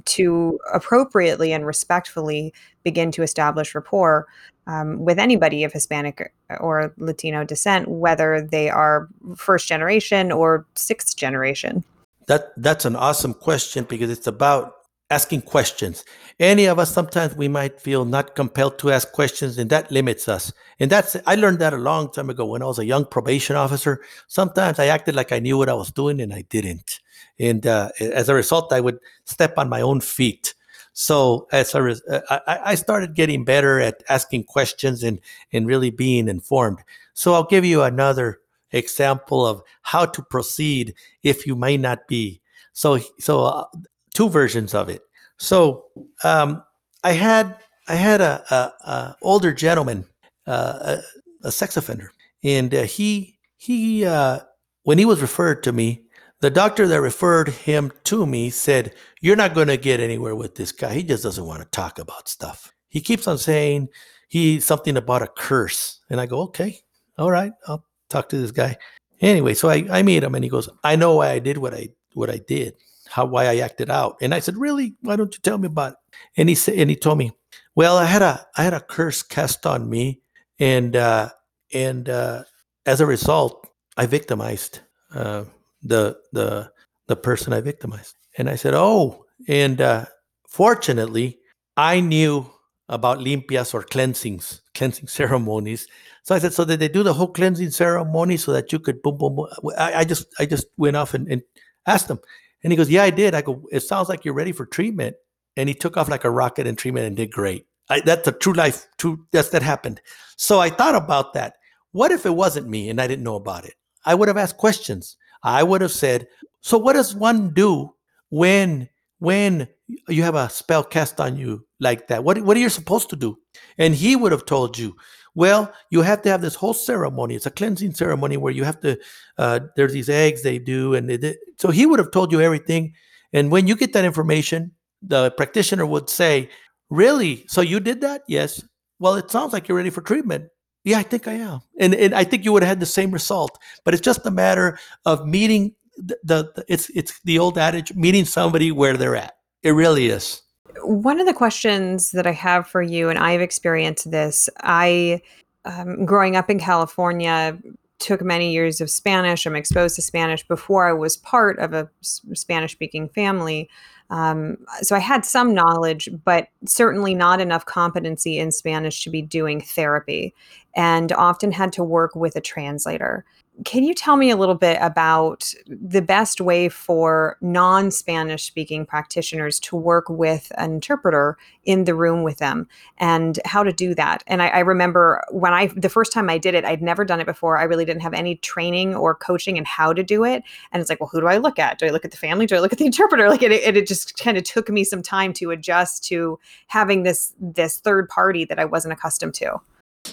[0.06, 4.28] to appropriately and respectfully begin to establish rapport
[4.68, 11.16] um, with anybody of Hispanic or Latino descent, whether they are first generation or sixth
[11.16, 11.84] generation?
[12.28, 14.74] That that's an awesome question because it's about
[15.12, 16.04] asking questions.
[16.40, 20.28] Any of us sometimes we might feel not compelled to ask questions, and that limits
[20.28, 20.52] us.
[20.80, 23.56] And that's I learned that a long time ago when I was a young probation
[23.56, 24.02] officer.
[24.28, 27.00] Sometimes I acted like I knew what I was doing, and I didn't.
[27.40, 30.54] And uh, as a result, I would step on my own feet.
[30.94, 35.20] So as a res- uh, I, I started getting better at asking questions and
[35.52, 36.80] and really being informed.
[37.14, 38.40] So I'll give you another
[38.72, 40.94] example of how to proceed
[41.24, 42.42] if you may not be.
[42.74, 43.66] So, so uh,
[44.14, 45.02] two versions of it.
[45.38, 45.86] So,
[46.24, 46.64] um,
[47.04, 50.06] I had I had a, a, a older gentleman,
[50.48, 50.98] uh,
[51.44, 52.12] a, a, sex offender,
[52.44, 54.40] and uh, he he uh,
[54.84, 56.05] when he was referred to me,
[56.42, 60.56] the doctor that referred him to me said, "You're not going to get anywhere with
[60.56, 60.94] this guy.
[60.94, 62.72] He just doesn't want to talk about stuff.
[62.90, 63.90] He keeps on saying
[64.28, 66.80] he something about a curse." And I go, "Okay,
[67.18, 68.78] all right, I'll talk to this guy.
[69.22, 71.74] Anyway, so I, I meet him and he goes, I know why I did what
[71.74, 72.76] I what I did,
[73.08, 74.18] how why I acted out.
[74.22, 74.96] And I said, Really?
[75.02, 75.98] Why don't you tell me about it?
[76.38, 77.32] And he said and he told me,
[77.76, 80.22] Well, I had a I had a curse cast on me,
[80.60, 81.30] and uh
[81.74, 82.44] and uh
[82.86, 83.68] as a result,
[83.98, 84.82] I victimized
[85.14, 85.46] uh
[85.86, 86.72] the the
[87.08, 88.16] the person I victimized.
[88.38, 90.06] And I said, Oh, and uh
[90.50, 91.40] fortunately,
[91.78, 92.52] I knew
[92.90, 95.88] about limpias or cleansings, cleansing ceremonies
[96.26, 99.04] so I said, so did they do the whole cleansing ceremony so that you could
[99.04, 99.48] boom, boom, boom?
[99.78, 101.44] I, I just, I just went off and, and
[101.86, 102.20] asked him.
[102.64, 103.36] And he goes, yeah, I did.
[103.36, 105.18] I go, it sounds like you're ready for treatment.
[105.56, 107.68] And he took off like a rocket in treatment and did great.
[107.92, 110.02] I, that's a true life, true, that's, that happened.
[110.36, 111.58] So I thought about that.
[111.92, 113.76] What if it wasn't me and I didn't know about it?
[114.04, 115.18] I would have asked questions.
[115.46, 116.28] I would have said,
[116.60, 117.94] so what does one do
[118.30, 119.68] when, when
[120.10, 122.24] you have a spell cast on you like that?
[122.24, 123.38] What, what are you supposed to do?
[123.78, 124.96] And he would have told you,
[125.36, 127.36] well, you have to have this whole ceremony.
[127.36, 128.98] It's a cleansing ceremony where you have to.
[129.38, 132.94] Uh, there's these eggs they do, and they, so he would have told you everything.
[133.34, 136.50] And when you get that information, the practitioner would say,
[136.90, 137.44] "Really?
[137.50, 138.22] So you did that?
[138.30, 138.64] Yes.
[139.00, 140.48] Well, it sounds like you're ready for treatment.
[140.86, 141.60] Yeah, I think I am.
[141.78, 143.60] And and I think you would have had the same result.
[143.84, 148.24] But it's just a matter of meeting the, the it's it's the old adage, meeting
[148.24, 149.36] somebody where they're at.
[149.64, 150.42] It really is
[150.82, 155.22] one of the questions that I have for you, and I've experienced this, I,
[155.64, 157.58] um, growing up in California,
[158.00, 159.46] took many years of Spanish.
[159.46, 163.70] I'm exposed to Spanish before I was part of a Spanish speaking family.
[164.10, 169.22] Um, so I had some knowledge, but certainly not enough competency in Spanish to be
[169.22, 170.34] doing therapy,
[170.76, 173.26] and often had to work with a translator.
[173.64, 178.86] Can you tell me a little bit about the best way for non Spanish speaking
[178.86, 183.96] practitioners to work with an interpreter in the room with them and how to do
[183.96, 184.24] that?
[184.28, 187.22] And I, I, remember when I, the first time I did it, I'd never done
[187.22, 187.58] it before.
[187.58, 190.44] I really didn't have any training or coaching in how to do it.
[190.74, 191.80] And it's like, well, who do I look at?
[191.80, 192.46] Do I look at the family?
[192.46, 193.30] Do I look at the interpreter?
[193.30, 196.38] Like it, it, it just kind of took me some time to adjust to
[196.68, 199.62] having this, this third party that I wasn't accustomed to.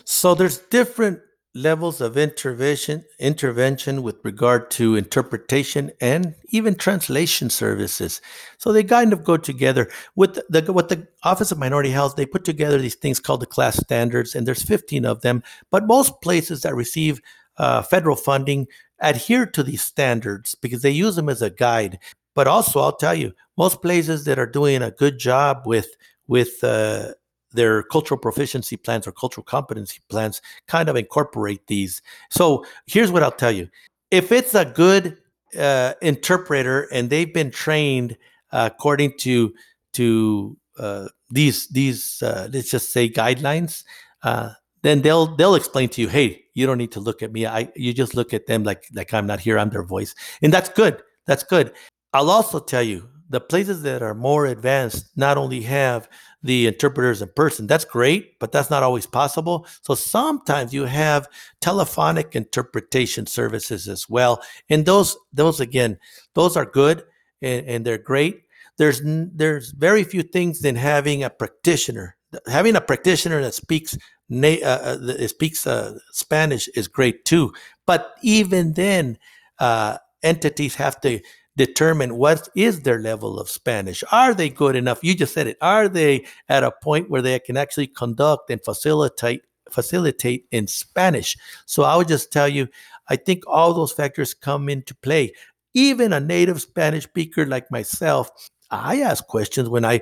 [0.05, 1.21] So there's different
[1.55, 8.23] levels of intervention intervention with regard to interpretation and even translation services.
[8.57, 12.25] So they kind of go together with the what the office of minority health they
[12.25, 15.43] put together these things called the CLAS standards and there's 15 of them.
[15.71, 17.21] But most places that receive
[17.59, 18.67] uh, federal funding
[19.01, 21.99] adhere to these standards because they use them as a guide.
[22.35, 25.89] But also i'll tell you most places that are doing a good job with
[26.27, 27.13] with uh,
[27.53, 32.03] their cultural proficiency plans or cultural competency plans kind of incorporate these.
[32.31, 33.69] So here's what I'll tell you
[34.11, 35.19] if it's a good
[35.59, 38.17] uh, interpreter and they've been trained
[38.53, 39.53] uh, according to
[39.95, 43.85] to uh, these these uh, let's just say guidelines,
[44.23, 44.51] uh,
[44.83, 47.47] then they'll they'll explain to you, hey, you don't need to look at me.
[47.47, 49.59] I you just look at them like like I'm not here.
[49.59, 51.03] I'm their voice, and that's good.
[51.27, 51.73] That's good.
[52.13, 56.07] I'll also tell you the places that are more advanced not only have
[56.43, 57.67] the interpreters in person.
[57.67, 59.67] That's great, but that's not always possible.
[59.81, 61.29] So sometimes you have
[61.63, 64.43] telephonic interpretation services as well.
[64.69, 65.99] And those, those again,
[66.35, 67.05] those are good
[67.41, 68.43] and, and they're great.
[68.77, 72.17] There's there's very few things than having a practitioner,
[72.47, 73.97] having a practitioner that speaks
[74.29, 77.53] na- uh, uh speaks uh, Spanish is great too.
[77.87, 79.19] But even then,
[79.59, 81.21] uh, entities have to
[81.57, 84.03] determine what is their level of Spanish.
[84.11, 85.03] Are they good enough?
[85.03, 85.59] You just said it.
[85.61, 91.37] Are they at a point where they can actually conduct and facilitate facilitate in Spanish?
[91.67, 92.69] So I would just tell you,
[93.09, 95.33] I think all those factors come into play.
[95.75, 98.31] Even a native Spanish speaker like myself,
[98.71, 100.01] I ask questions when I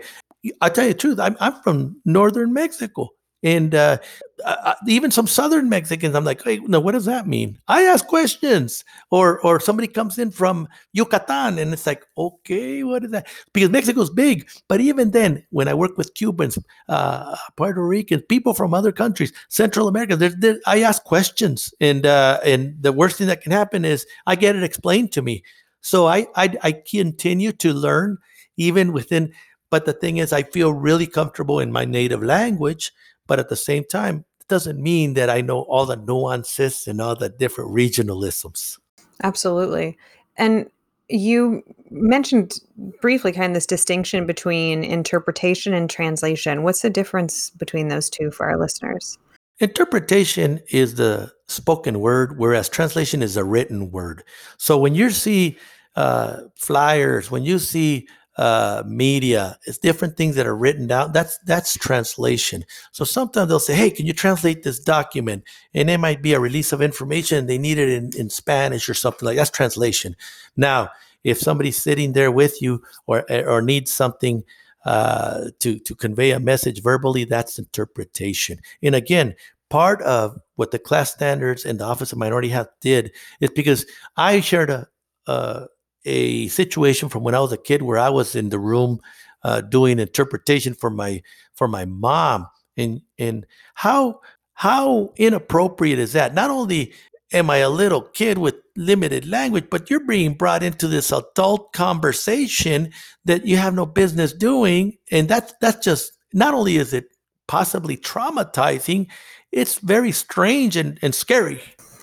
[0.60, 3.10] I tell you the truth, I'm, I'm from northern Mexico.
[3.42, 3.96] And uh,
[4.44, 7.58] uh, even some Southern Mexicans, I'm like, hey, no, what does that mean?
[7.68, 13.04] I ask questions, or or somebody comes in from Yucatan, and it's like, okay, what
[13.04, 13.28] is that?
[13.54, 16.58] Because Mexico's big, but even then, when I work with Cubans,
[16.90, 22.04] uh, Puerto Ricans, people from other countries, Central America, there, there, I ask questions, and
[22.04, 25.42] uh, and the worst thing that can happen is I get it explained to me.
[25.80, 28.18] So I I, I continue to learn
[28.58, 29.32] even within.
[29.70, 32.92] But the thing is, I feel really comfortable in my native language
[33.30, 37.00] but at the same time, it doesn't mean that I know all the nuances and
[37.00, 38.76] all the different regionalisms.
[39.22, 39.96] Absolutely.
[40.36, 40.68] And
[41.08, 41.62] you
[41.92, 42.58] mentioned
[43.00, 46.64] briefly kind of this distinction between interpretation and translation.
[46.64, 49.16] What's the difference between those two for our listeners?
[49.60, 54.24] Interpretation is the spoken word, whereas translation is a written word.
[54.56, 55.56] So when you see
[55.94, 58.08] uh, flyers, when you see
[58.40, 59.58] uh, media.
[59.66, 61.12] It's different things that are written down.
[61.12, 62.64] That's that's translation.
[62.90, 66.40] So sometimes they'll say, "Hey, can you translate this document?" And it might be a
[66.40, 67.46] release of information.
[67.46, 70.16] They need it in, in Spanish or something like that's translation.
[70.56, 70.88] Now,
[71.22, 74.42] if somebody's sitting there with you or or needs something
[74.86, 78.60] uh, to to convey a message verbally, that's interpretation.
[78.82, 79.34] And again,
[79.68, 83.84] part of what the CLAS standards and the Office of Minority Health did is because
[84.16, 84.88] I shared a,
[85.26, 85.66] a
[86.04, 89.00] a situation from when I was a kid where I was in the room
[89.42, 91.22] uh, doing interpretation for my
[91.54, 94.20] for my mom, and and how
[94.54, 96.34] how inappropriate is that?
[96.34, 96.92] Not only
[97.32, 101.72] am I a little kid with limited language, but you're being brought into this adult
[101.72, 102.92] conversation
[103.24, 107.06] that you have no business doing, and that's that's just not only is it
[107.48, 109.08] possibly traumatizing,
[109.50, 111.60] it's very strange and, and scary.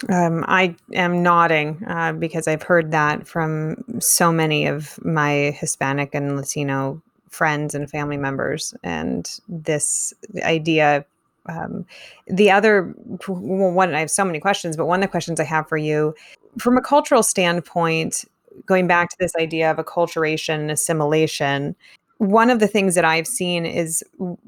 [0.09, 6.13] Um, I am nodding uh, because I've heard that from so many of my Hispanic
[6.13, 8.73] and Latino friends and family members.
[8.83, 11.05] And this idea,
[11.47, 11.85] um,
[12.27, 12.93] the other
[13.27, 16.15] one, I have so many questions, but one of the questions I have for you
[16.59, 18.25] from a cultural standpoint,
[18.65, 21.75] going back to this idea of acculturation and assimilation,
[22.17, 24.03] one of the things that I've seen is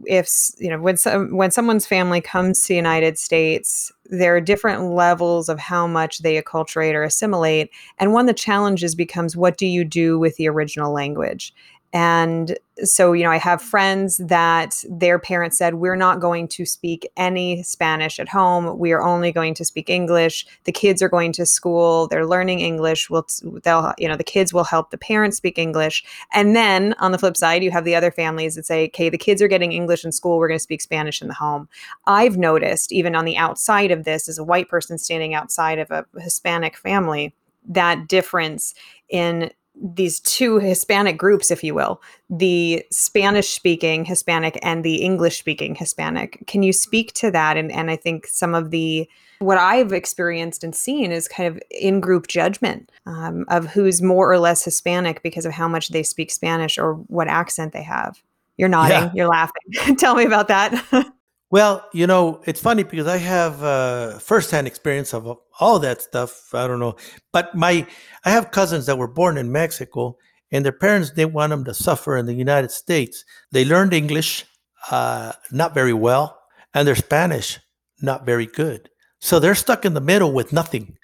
[0.05, 4.41] if you know when some when someone's family comes to the United States, there are
[4.41, 9.38] different levels of how much they acculturate or assimilate, and one of the challenges becomes
[9.38, 11.53] what do you do with the original language?
[11.91, 16.65] And so, you know, I have friends that their parents said, We're not going to
[16.65, 18.78] speak any Spanish at home.
[18.78, 20.45] We are only going to speak English.
[20.65, 22.08] The kids are going to school.
[22.08, 23.10] They're learning English.
[23.10, 23.25] We'll,
[23.63, 26.04] they'll, you know, the kids will help the parents speak English.
[26.32, 29.17] And then on the flip side, you have the other families that say, Okay, the
[29.17, 30.38] kids are getting English in school.
[30.38, 31.67] We're going to speak Spanish in the home.
[32.06, 35.89] I've noticed, even on the outside of this, as a white person standing outside of
[35.89, 37.34] a Hispanic family,
[37.67, 38.73] that difference
[39.10, 45.39] in these two Hispanic groups, if you will, the Spanish speaking Hispanic and the English
[45.39, 46.43] speaking Hispanic.
[46.47, 47.58] Can you speak to that?
[47.58, 51.62] And, and I think some of the, what I've experienced and seen is kind of
[51.71, 56.03] in group judgment um, of who's more or less Hispanic because of how much they
[56.03, 58.21] speak Spanish or what accent they have.
[58.58, 59.12] You're nodding, yeah.
[59.13, 59.95] you're laughing.
[59.97, 61.13] Tell me about that.
[61.51, 66.53] Well, you know, it's funny because I have uh, firsthand experience of all that stuff.
[66.53, 66.95] I don't know,
[67.33, 67.88] but my
[68.23, 70.17] I have cousins that were born in Mexico,
[70.51, 73.25] and their parents didn't want them to suffer in the United States.
[73.51, 74.45] They learned English
[74.91, 76.39] uh, not very well,
[76.75, 77.59] and their Spanish
[78.01, 78.89] not very good.
[79.19, 80.97] So they're stuck in the middle with nothing.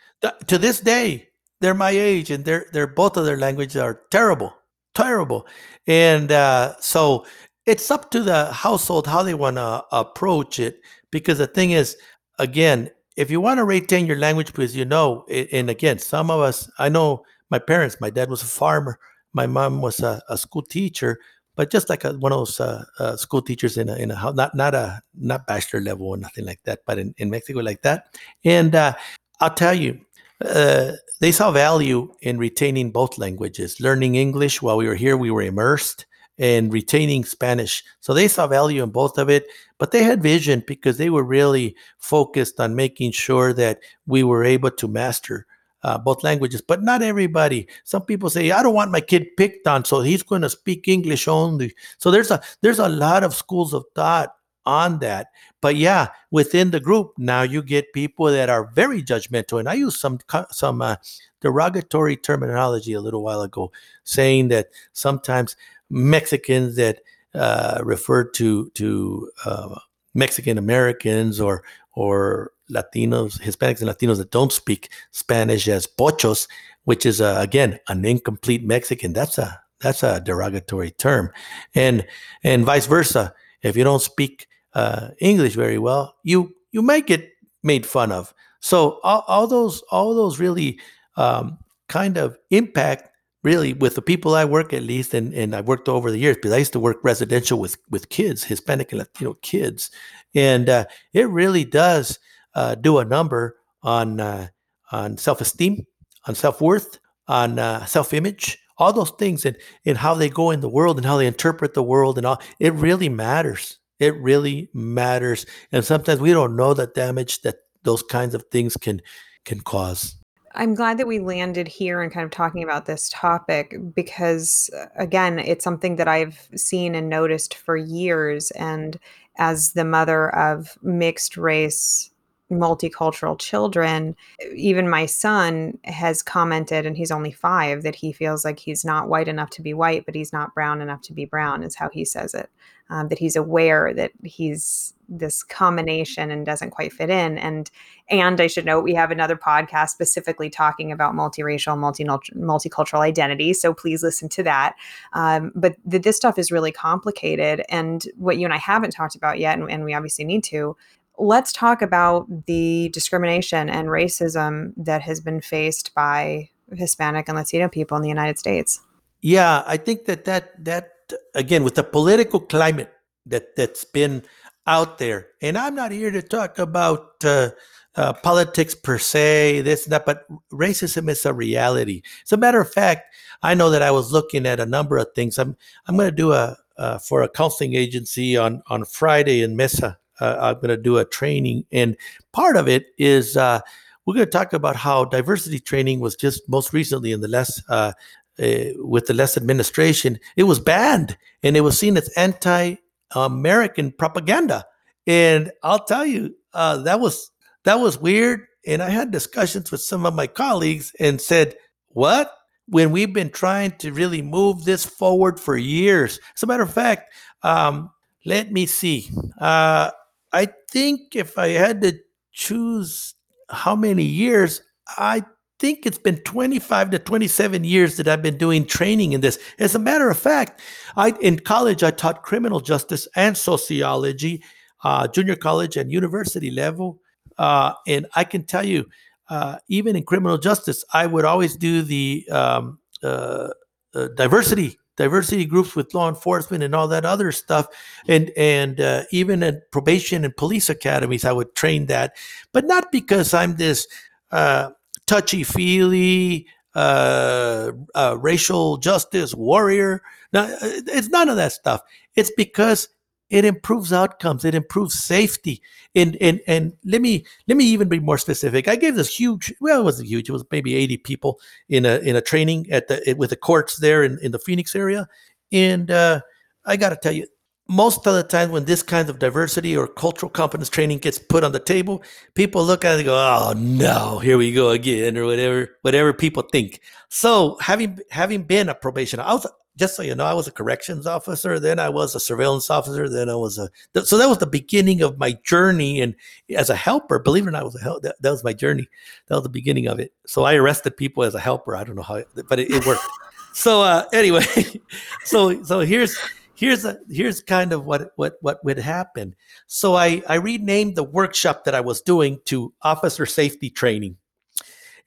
[0.47, 1.29] To this day,
[1.59, 4.53] they're my age, and they're they're both of their languages are terrible,
[4.93, 5.47] terrible,
[5.87, 7.25] and uh, so
[7.65, 10.81] it's up to the household how they want to approach it.
[11.11, 11.97] Because the thing is,
[12.39, 16.41] again, if you want to retain your language, because you know, and again, some of
[16.41, 18.99] us, I know my parents, my dad was a farmer,
[19.33, 21.19] my mom was a, a school teacher,
[21.55, 24.15] but just like a, one of those uh, uh, school teachers in a, in a
[24.15, 27.59] house, not not a not bachelor level or nothing like that, but in, in Mexico
[27.59, 28.17] like that.
[28.43, 28.93] And uh,
[29.39, 30.01] I'll tell you,
[30.43, 33.79] uh, they saw value in retaining both languages.
[33.79, 36.05] Learning English while we were here, we were immersed
[36.37, 37.83] and retaining Spanish.
[38.01, 39.45] So they saw value in both of it,
[39.77, 44.43] but they had vision because they were really focused on making sure that we were
[44.43, 45.45] able to master
[45.85, 46.61] uh, both languages.
[46.61, 47.67] But not everybody.
[47.83, 50.87] Some people say, "I don't want my kid picked on, so he's going to speak
[50.87, 54.33] English only." So there's a there's a lot of schools of thought
[54.65, 55.27] on that.
[55.61, 59.75] But yeah, within the group now you get people that are very judgmental, and I
[59.75, 60.17] used some
[60.49, 60.95] some uh,
[61.41, 63.71] derogatory terminology a little while ago,
[64.03, 65.55] saying that sometimes
[65.89, 67.01] Mexicans that
[67.33, 69.79] uh, refer to to uh,
[70.13, 71.63] Mexican Americans or
[71.93, 76.47] or Latinos, Hispanics and Latinos that don't speak Spanish as pochos,
[76.85, 79.13] which is uh, again an incomplete Mexican.
[79.13, 81.31] That's a that's a derogatory term,
[81.73, 82.05] and
[82.43, 83.33] and vice versa.
[83.61, 87.29] If you don't speak uh, English very well, you you might get
[87.63, 88.33] made fun of.
[88.61, 90.79] So all, all those all those really
[91.17, 91.57] um,
[91.87, 93.09] kind of impact
[93.45, 96.35] really with the people I work at least, and, and I worked over the years
[96.35, 99.91] because I used to work residential with with kids, Hispanic and Latino kids,
[100.33, 102.19] and uh, it really does
[102.55, 104.47] uh, do a number on uh,
[104.91, 105.85] on self esteem,
[106.27, 110.51] on self worth, on uh, self image, all those things, and and how they go
[110.51, 112.41] in the world and how they interpret the world, and all.
[112.59, 113.77] It really matters.
[113.99, 118.75] It really matters, and sometimes we don't know the damage that those kinds of things
[118.75, 119.01] can
[119.45, 120.15] can cause.
[120.55, 124.85] I'm glad that we landed here and kind of talking about this topic because, uh,
[124.95, 128.51] again, it's something that I've seen and noticed for years.
[128.51, 128.97] And
[129.37, 132.09] as the mother of mixed race,
[132.51, 134.15] multicultural children,
[134.55, 139.09] even my son has commented, and he's only five, that he feels like he's not
[139.09, 141.89] white enough to be white, but he's not brown enough to be brown, is how
[141.89, 142.49] he says it.
[142.91, 147.37] Um, that he's aware that he's this combination and doesn't quite fit in.
[147.39, 147.69] And
[148.09, 153.53] and i should note we have another podcast specifically talking about multiracial multi multicultural identity
[153.53, 154.75] so please listen to that.
[155.13, 159.15] Um, but th- this stuff is really complicated and what you and i haven't talked
[159.15, 160.75] about yet and, and we obviously need to
[161.17, 167.67] let's talk about the discrimination and racism that has been faced by hispanic and latino
[167.67, 168.81] people in the united states
[169.21, 170.91] yeah i think that that that
[171.33, 172.91] again with the political climate
[173.25, 174.23] that that's been
[174.67, 177.51] out there, and I'm not here to talk about uh,
[177.95, 182.01] uh, politics per se, this and that, but racism is a reality.
[182.23, 183.13] As a matter of fact,
[183.43, 185.37] I know that I was looking at a number of things.
[185.37, 185.55] I'm
[185.87, 189.97] I'm going to do a uh, for a counseling agency on on Friday in Mesa.
[190.19, 191.97] Uh, I'm going to do a training, and
[192.31, 193.59] part of it is uh,
[194.05, 197.63] we're going to talk about how diversity training was just most recently in the last
[197.69, 197.93] uh,
[198.37, 204.65] uh, with the less administration, it was banned and it was seen as anti-American propaganda.
[205.07, 207.31] And I'll tell you, uh, that was
[207.63, 208.41] that was weird.
[208.67, 211.55] And I had discussions with some of my colleagues and said,
[211.89, 212.33] "What?
[212.67, 216.73] When we've been trying to really move this forward for years." As a matter of
[216.73, 217.13] fact,
[217.43, 217.91] um,
[218.25, 219.11] let me see.
[219.39, 219.91] Uh,
[220.31, 221.97] I think if I had to
[222.31, 223.15] choose
[223.49, 224.61] how many years,
[224.97, 225.23] I
[225.59, 229.39] think it's been 25 to 27 years that I've been doing training in this.
[229.59, 230.61] As a matter of fact,
[230.97, 234.43] I in college I taught criminal justice and sociology,
[234.83, 236.99] uh, junior college and university level,
[237.37, 238.85] uh, and I can tell you,
[239.29, 243.49] uh, even in criminal justice, I would always do the um, uh,
[243.93, 247.67] uh, diversity diversity groups with law enforcement and all that other stuff
[248.07, 252.15] and and uh, even at probation and police academies i would train that
[252.51, 253.87] but not because i'm this
[254.31, 254.69] uh,
[255.07, 260.01] touchy feely, uh, uh, racial justice warrior.
[260.33, 261.81] Now, it's none of that stuff.
[262.15, 262.89] It's because
[263.29, 264.45] it improves outcomes.
[264.45, 265.61] It improves safety.
[265.95, 268.67] And and and let me let me even be more specific.
[268.67, 269.53] I gave this huge.
[269.59, 270.29] Well, it wasn't huge.
[270.29, 273.77] It was maybe eighty people in a in a training at the with the courts
[273.77, 275.07] there in, in the Phoenix area.
[275.51, 276.21] And uh,
[276.65, 277.27] I got to tell you,
[277.67, 281.43] most of the time when this kind of diversity or cultural competence training gets put
[281.43, 282.03] on the table,
[282.35, 286.13] people look at it and go, "Oh no, here we go again," or whatever, whatever
[286.13, 286.81] people think.
[287.09, 289.47] So having having been a probation, I was
[289.77, 291.59] just so you know, I was a corrections officer.
[291.59, 293.09] Then I was a surveillance officer.
[293.09, 293.69] Then I was a
[294.03, 296.01] so that was the beginning of my journey.
[296.01, 296.15] And
[296.55, 298.03] as a helper, believe it or not, was a help.
[298.03, 298.87] That, that, was my journey.
[299.27, 300.13] That was the beginning of it.
[300.25, 301.75] So I arrested people as a helper.
[301.75, 303.03] I don't know how, but it, it worked.
[303.53, 304.45] so uh, anyway,
[305.25, 306.17] so so here's
[306.55, 309.35] here's a here's kind of what what what would happen.
[309.67, 314.17] So I I renamed the workshop that I was doing to officer safety training,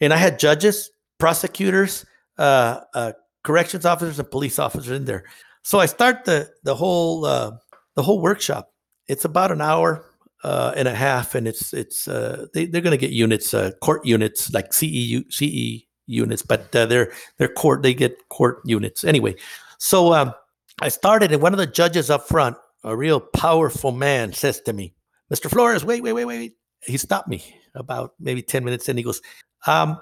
[0.00, 2.04] and I had judges, prosecutors,
[2.36, 3.12] uh, uh,
[3.48, 5.24] corrections officers, and police officers in there.
[5.62, 7.52] So I start the the whole uh,
[7.94, 8.70] the whole workshop.
[9.06, 10.04] It's about an hour
[10.44, 13.70] uh, and a half, and it's it's uh, they they're going to get units, uh,
[13.80, 19.02] court units like CEU CE units, but uh, they're they're court they get court units
[19.02, 19.34] anyway.
[19.78, 20.34] So um,
[20.82, 24.74] I started, and one of the judges up front, a real powerful man, says to
[24.74, 24.92] me,
[25.32, 25.48] Mr.
[25.48, 26.52] Flores, wait, wait, wait, wait.
[26.82, 27.42] He stopped me
[27.74, 29.20] about maybe 10 minutes and he goes,
[29.66, 29.98] um,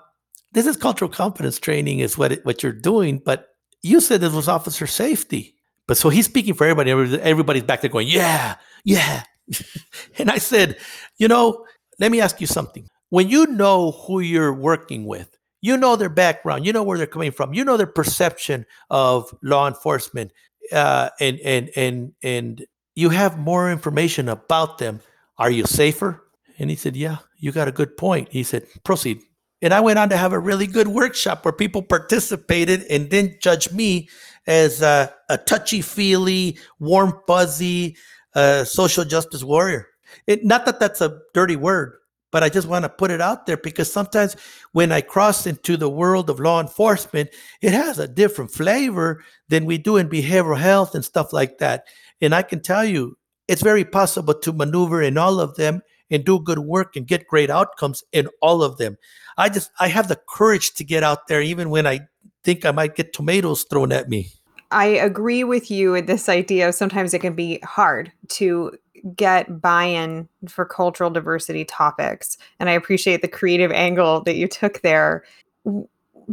[0.57, 3.51] This is cultural competence training, is what, it, what you're doing, but
[3.83, 5.55] you said this was officer safety.
[5.87, 7.21] But so he's speaking for everybody.
[7.21, 9.25] Everybody's back there going, Yeah, yeah,
[10.19, 10.79] and I said,
[11.19, 11.67] you know,
[12.01, 12.89] let me ask you something.
[13.11, 17.07] When you know who you're working with, you know their background, you know where they're
[17.07, 20.33] coming from, you know their perception of law enforcement,
[20.73, 25.01] uh, and and and and you have more information about them.
[25.37, 26.25] Are you safer?
[26.59, 28.29] And he said, Yeah, you got a good point.
[28.31, 29.21] He said, Proceed.
[29.63, 33.41] And I went on to have a really good workshop where people participated and didn't
[33.41, 34.09] judge me
[34.47, 37.97] as a, a touchy feely, warm, fuzzy
[38.35, 39.89] uh, social justice warrior.
[40.27, 41.95] It, not that that's a dirty word,
[42.31, 44.37] but I just want to put it out there because sometimes
[44.73, 47.31] when I cross into the world of law enforcement,
[47.63, 51.87] it has a different flavor than we do in behavioral health and stuff like that.
[52.21, 53.17] And I can tell you,
[53.49, 57.27] it's very possible to maneuver in all of them and do good work and get
[57.27, 58.97] great outcomes in all of them.
[59.37, 62.01] I just I have the courage to get out there even when I
[62.43, 64.29] think I might get tomatoes thrown at me.
[64.71, 68.73] I agree with you with this idea of sometimes it can be hard to
[69.15, 74.81] get buy-in for cultural diversity topics and I appreciate the creative angle that you took
[74.81, 75.25] there.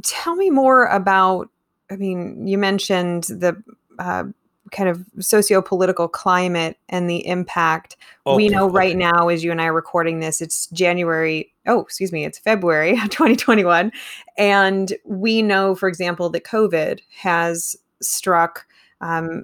[0.02, 1.50] Tell me more about
[1.92, 3.62] I mean, you mentioned the
[4.00, 4.24] uh,
[4.72, 7.98] kind of socio-political climate and the impact.
[8.26, 11.54] Okay, we know right now, as you and I are recording this, it's January.
[11.68, 13.92] Oh, excuse me, it's February 2021.
[14.38, 18.66] And we know, for example, that COVID has struck
[19.02, 19.44] um,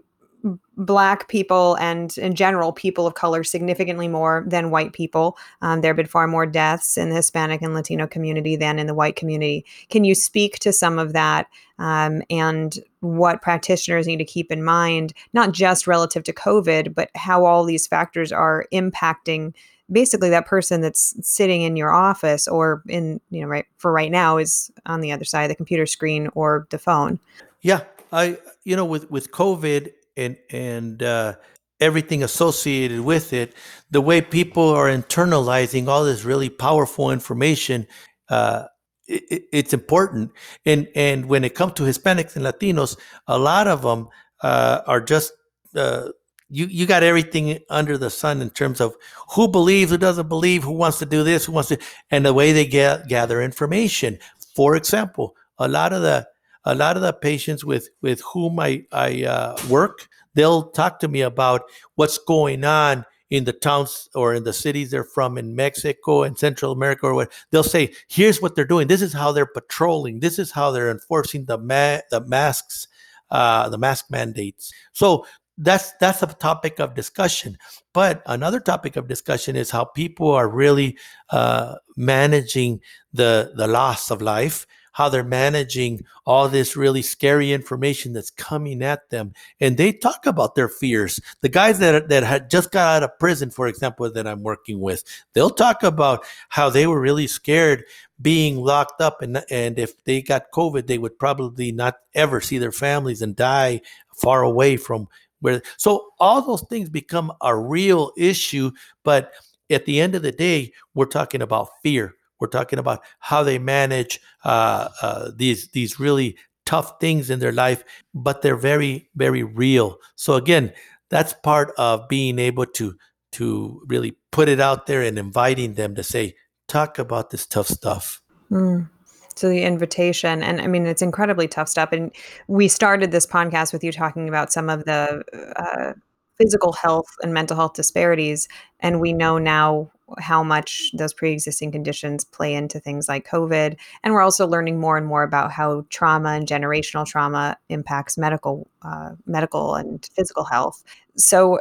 [0.77, 5.37] black people and in general people of color significantly more than white people.
[5.61, 8.87] Um, there have been far more deaths in the hispanic and latino community than in
[8.87, 9.65] the white community.
[9.89, 14.63] Can you speak to some of that um, and what practitioners need to keep in
[14.63, 19.53] mind not just relative to covid but how all these factors are impacting
[19.89, 24.11] basically that person that's sitting in your office or in you know right for right
[24.11, 27.19] now is on the other side of the computer screen or the phone?
[27.61, 27.81] Yeah
[28.11, 31.35] i you know with with covid and and uh,
[31.79, 33.53] everything associated with it,
[33.89, 37.87] the way people are internalizing all this really powerful information,
[38.29, 38.65] uh,
[39.07, 40.31] it, it's important.
[40.65, 42.97] And and when it comes to Hispanics and Latinos,
[43.27, 44.09] a lot of them
[44.41, 45.31] uh, are just
[45.75, 46.09] uh,
[46.49, 48.95] you you got everything under the sun in terms of
[49.35, 51.77] who believes, who doesn't believe, who wants to do this, who wants to,
[52.11, 54.19] and the way they get gather information.
[54.55, 56.27] For example, a lot of the
[56.65, 61.07] a lot of the patients with with whom I I uh, work, they'll talk to
[61.07, 61.63] me about
[61.95, 66.37] what's going on in the towns or in the cities they're from in Mexico and
[66.37, 67.31] Central America or what.
[67.51, 68.87] They'll say, "Here's what they're doing.
[68.87, 70.19] This is how they're patrolling.
[70.19, 72.87] This is how they're enforcing the ma- the masks,
[73.31, 75.25] uh, the mask mandates." So
[75.57, 77.57] that's that's a topic of discussion.
[77.93, 80.97] But another topic of discussion is how people are really
[81.29, 82.81] uh, managing
[83.13, 84.65] the the loss of life
[84.99, 89.31] how they're managing all this really scary information that's coming at them.
[89.61, 91.21] And they talk about their fears.
[91.39, 94.81] The guys that, that had just got out of prison, for example, that I'm working
[94.81, 97.85] with, they'll talk about how they were really scared
[98.21, 99.21] being locked up.
[99.21, 103.37] And, and if they got COVID, they would probably not ever see their families and
[103.37, 103.79] die
[104.17, 105.07] far away from
[105.39, 105.61] where.
[105.77, 108.71] So all those things become a real issue.
[109.05, 109.31] But
[109.69, 113.59] at the end of the day, we're talking about fear we're talking about how they
[113.59, 117.83] manage uh, uh, these these really tough things in their life,
[118.13, 119.97] but they're very very real.
[120.15, 120.73] So again,
[121.09, 122.95] that's part of being able to
[123.31, 126.35] to really put it out there and inviting them to say,
[126.67, 128.21] talk about this tough stuff.
[128.51, 128.89] Mm.
[129.35, 131.91] So the invitation, and I mean, it's incredibly tough stuff.
[131.91, 132.11] And
[132.47, 135.23] we started this podcast with you talking about some of the
[135.55, 135.93] uh,
[136.37, 138.47] physical health and mental health disparities,
[138.79, 144.13] and we know now how much those pre-existing conditions play into things like covid and
[144.13, 149.11] we're also learning more and more about how trauma and generational trauma impacts medical uh,
[149.25, 150.83] medical and physical health.
[151.17, 151.59] So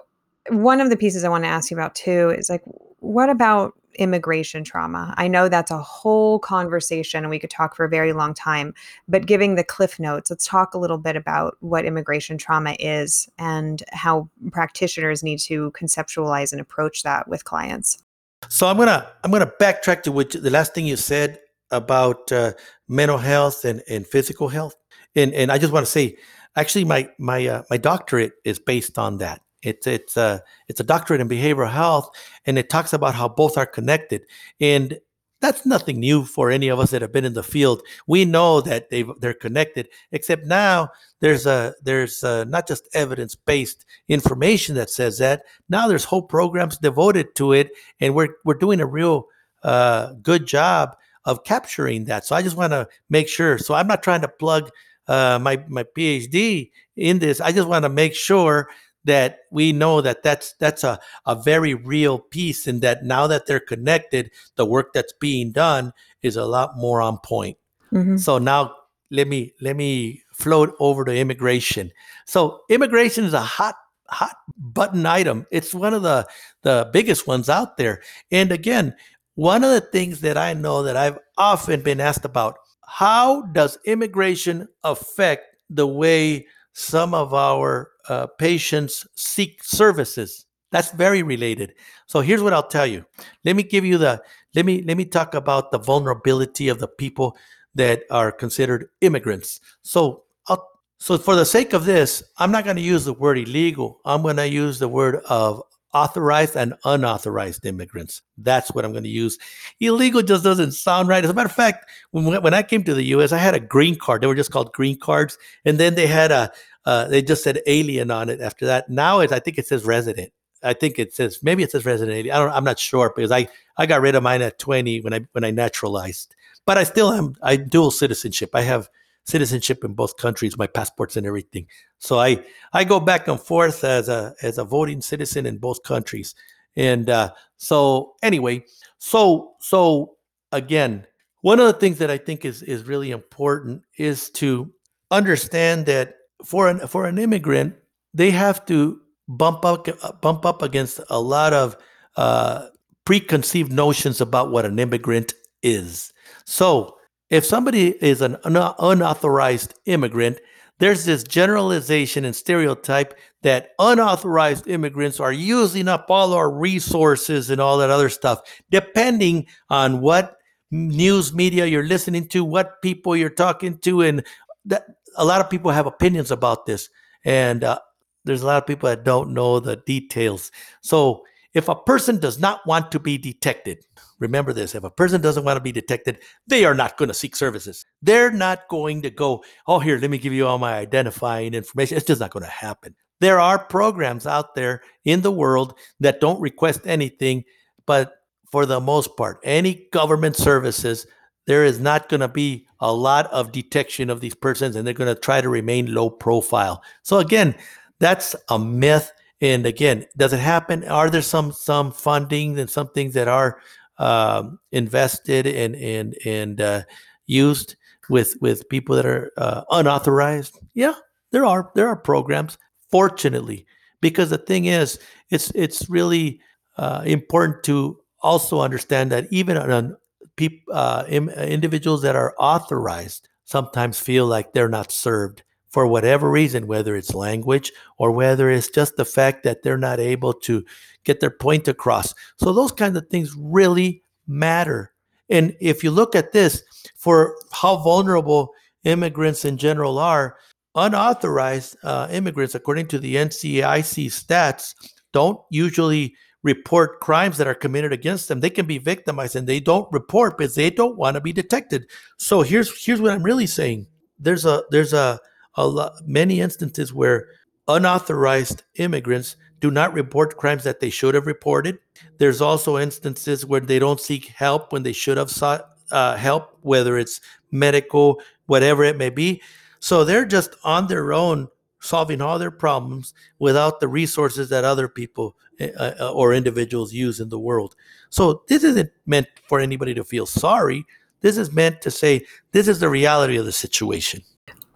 [0.51, 2.63] one of the pieces i want to ask you about too is like
[3.01, 5.13] what about immigration trauma?
[5.19, 8.73] I know that's a whole conversation and we could talk for a very long time
[9.09, 13.29] but giving the cliff notes let's talk a little bit about what immigration trauma is
[13.39, 18.03] and how practitioners need to conceptualize and approach that with clients
[18.49, 22.53] so I'm gonna I'm gonna backtrack to which the last thing you said about uh,
[22.89, 24.75] mental health and, and physical health,
[25.17, 26.17] and and I just want to say,
[26.57, 29.43] actually, my my uh, my doctorate is based on that.
[29.63, 32.11] It's it's a uh, it's a doctorate in behavioral health,
[32.47, 34.23] and it talks about how both are connected.
[34.61, 34.99] And
[35.41, 37.83] that's nothing new for any of us that have been in the field.
[38.07, 39.89] We know that they they're connected.
[40.13, 45.43] Except now there's a there's a, not just evidence based information that says that.
[45.69, 47.71] Now there's whole programs devoted to it,
[48.01, 49.27] and we're we're doing a real
[49.63, 52.25] uh, good job of capturing that.
[52.25, 53.59] So I just want to make sure.
[53.59, 54.71] So I'm not trying to plug
[55.07, 57.41] uh, my my PhD in this.
[57.41, 58.69] I just want to make sure
[59.09, 63.47] that we know that that's that's a, a very real piece and that now that
[63.47, 65.93] they're connected the work that's being done
[66.23, 67.57] is a lot more on point.
[67.93, 68.19] Mm-hmm.
[68.19, 68.75] so now
[69.11, 71.91] let me let me float over to immigration.
[72.27, 73.77] So immigration is a hot
[74.09, 75.47] hot button item.
[75.51, 76.27] It's one of the
[76.63, 78.03] the biggest ones out there.
[78.31, 78.95] And again
[79.39, 83.79] one of the things that i know that i've often been asked about how does
[83.85, 90.47] immigration affect the way some of our uh, patients seek services.
[90.71, 91.75] That's very related.
[92.07, 93.05] So here's what I'll tell you.
[93.45, 94.23] Let me give you the
[94.55, 97.37] let me let me talk about the vulnerability of the people
[97.75, 99.61] that are considered immigrants.
[99.83, 100.67] So I'll,
[100.99, 104.01] so for the sake of this, I'm not going to use the word illegal.
[104.05, 105.63] I'm going to use the word of
[105.95, 108.23] authorized and unauthorized immigrants.
[108.37, 109.39] That's what I'm going to use.
[109.81, 111.25] Illegal just doesn't sound right.
[111.25, 113.61] As a matter of fact, when, when I came to the U.S., I had a
[113.61, 114.23] green card.
[114.23, 116.53] They were just called green cards, and then they had a
[116.85, 118.41] uh, they just said alien on it.
[118.41, 120.33] After that, now it I think it says resident.
[120.63, 122.35] I think it says maybe it says resident alien.
[122.35, 122.51] I don't.
[122.51, 125.45] I'm not sure because I I got rid of mine at 20 when I when
[125.45, 126.35] I naturalized.
[126.67, 127.35] But I still am.
[127.43, 128.51] I dual citizenship.
[128.55, 128.89] I have
[129.29, 131.67] citizenship in both countries, my passports and everything.
[131.99, 135.83] So I I go back and forth as a as a voting citizen in both
[135.83, 136.35] countries.
[136.77, 138.65] And uh, so anyway,
[138.99, 140.17] so so
[140.51, 141.07] again,
[141.43, 144.73] one of the things that I think is is really important is to
[145.11, 146.15] understand that
[146.45, 147.75] for an for an immigrant,
[148.15, 149.87] they have to bump up
[150.23, 151.77] bump up against a lot of
[152.17, 152.69] uh,
[153.05, 156.13] preconceived notions about what an immigrant is.
[156.47, 156.98] So
[157.31, 160.39] if somebody is an unauthorized immigrant,
[160.79, 167.61] there's this generalization and stereotype that unauthorized immigrants are using up all our resources and
[167.61, 170.37] all that other stuff, depending on what
[170.71, 174.25] news media you're listening to, what people you're talking to, and
[174.65, 174.85] that
[175.17, 176.89] a lot of people have opinions about this,
[177.25, 177.79] and uh,
[178.25, 180.53] there's a lot of people that don't know the details.
[180.81, 181.25] So
[181.55, 183.85] if a person does not want to be detected,
[184.19, 187.15] remember this if a person doesn't want to be detected, they are not going to
[187.15, 187.87] seek services.
[188.03, 191.97] They're not going to go, oh, here, let me give you all my identifying information.
[191.97, 192.95] It's just not going to happen.
[193.21, 197.45] There are programs out there in the world that don't request anything,
[197.87, 198.15] but
[198.51, 201.07] for the most part, any government services,
[201.47, 204.95] there is not going to be a lot of detection of these persons and they're
[204.95, 206.83] going to try to remain low profile.
[207.03, 207.55] So, again,
[207.99, 209.11] that's a myth
[209.41, 210.85] and again, does it happen?
[210.85, 213.61] Are there some some funding and some things that are
[213.99, 216.83] um, invested and and and uh,
[217.27, 217.77] used
[218.09, 220.59] with with people that are uh, unauthorized?
[220.75, 220.95] Yeah,
[221.31, 222.59] there are there are programs.
[222.91, 223.67] Fortunately,
[224.01, 224.99] because the thing is,
[225.31, 226.41] it's it's really
[226.77, 229.97] uh, important to also understand that even on
[230.37, 236.67] people uh, individuals that are authorized sometimes feel like they're not served for whatever reason,
[236.67, 240.65] whether it's language or whether it's just the fact that they're not able to
[241.05, 242.15] get their point across.
[242.37, 244.93] So, those kinds of things really matter.
[245.31, 246.63] And if you look at this,
[246.97, 248.53] for how vulnerable
[248.85, 250.37] immigrants in general are,
[250.75, 254.75] unauthorized uh, immigrants, according to the NCIC stats,
[255.13, 258.41] don't usually report crimes that are committed against them.
[258.41, 261.87] They can be victimized and they don't report because they don't want to be detected.
[262.17, 263.87] So here's here's what I'm really saying.
[264.19, 265.19] There's a there's a
[265.59, 267.27] a lot, many instances where
[267.67, 271.79] unauthorized immigrants do not report crimes that they should have reported.
[272.19, 276.57] There's also instances where they don't seek help when they should have sought uh, help,
[276.63, 279.43] whether it's medical, whatever it may be.
[279.81, 281.49] So they're just on their own
[281.81, 287.21] solving all their problems without the resources that other people uh, uh or individuals use
[287.21, 287.75] in the world.
[288.11, 290.85] So this isn't meant for anybody to feel sorry.
[291.21, 294.23] This is meant to say this is the reality of the situation.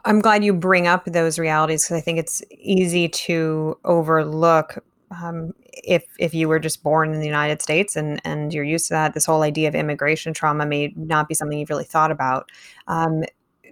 [0.04, 4.82] I'm glad you bring up those realities because I think it's easy to overlook
[5.22, 8.88] um, if if you were just born in the United States and and you're used
[8.88, 9.14] to that.
[9.14, 12.50] This whole idea of immigration trauma may not be something you've really thought about.
[12.88, 13.22] Um,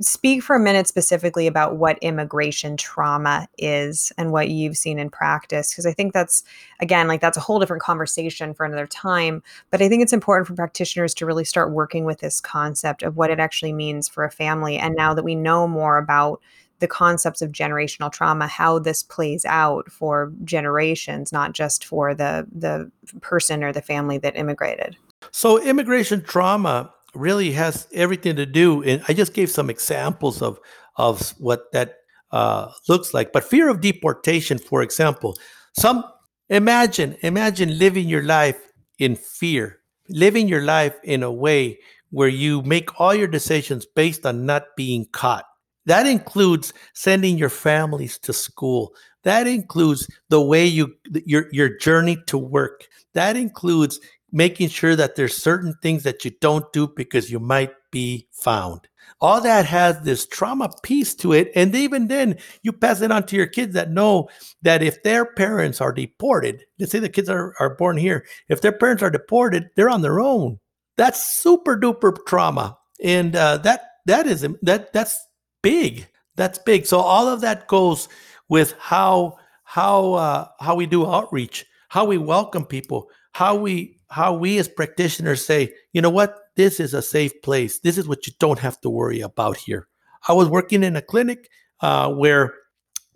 [0.00, 5.10] speak for a minute specifically about what immigration trauma is and what you've seen in
[5.10, 6.42] practice because i think that's
[6.80, 10.46] again like that's a whole different conversation for another time but i think it's important
[10.46, 14.24] for practitioners to really start working with this concept of what it actually means for
[14.24, 16.40] a family and now that we know more about
[16.80, 22.46] the concepts of generational trauma how this plays out for generations not just for the
[22.52, 22.90] the
[23.20, 24.96] person or the family that immigrated.
[25.30, 28.82] So immigration trauma really has everything to do.
[28.82, 30.58] And I just gave some examples of
[30.96, 31.96] of what that
[32.32, 33.32] uh, looks like.
[33.32, 35.36] But fear of deportation, for example,
[35.72, 36.04] some
[36.48, 38.58] imagine imagine living your life
[38.98, 41.78] in fear, living your life in a way
[42.10, 45.44] where you make all your decisions based on not being caught.
[45.86, 50.94] That includes sending your families to school, That includes the way you
[51.26, 52.86] your your journey to work.
[53.14, 54.00] That includes
[54.32, 58.88] making sure that there's certain things that you don't do because you might be found.
[59.20, 61.50] All that has this trauma piece to it.
[61.54, 64.28] And even then, you pass it on to your kids that know
[64.62, 68.60] that if their parents are deported, let's say the kids are, are born here, if
[68.60, 70.58] their parents are deported, they're on their own.
[70.96, 72.78] That's super duper trauma.
[73.02, 75.18] And uh, that that is that that's
[75.62, 76.06] big.
[76.36, 76.86] That's big.
[76.86, 78.08] So all of that goes
[78.48, 84.34] with how how uh, how we do outreach, how we welcome people, how we how
[84.34, 87.78] we as practitioners say, you know what, this is a safe place.
[87.78, 89.86] This is what you don't have to worry about here.
[90.28, 91.48] I was working in a clinic
[91.80, 92.54] uh, where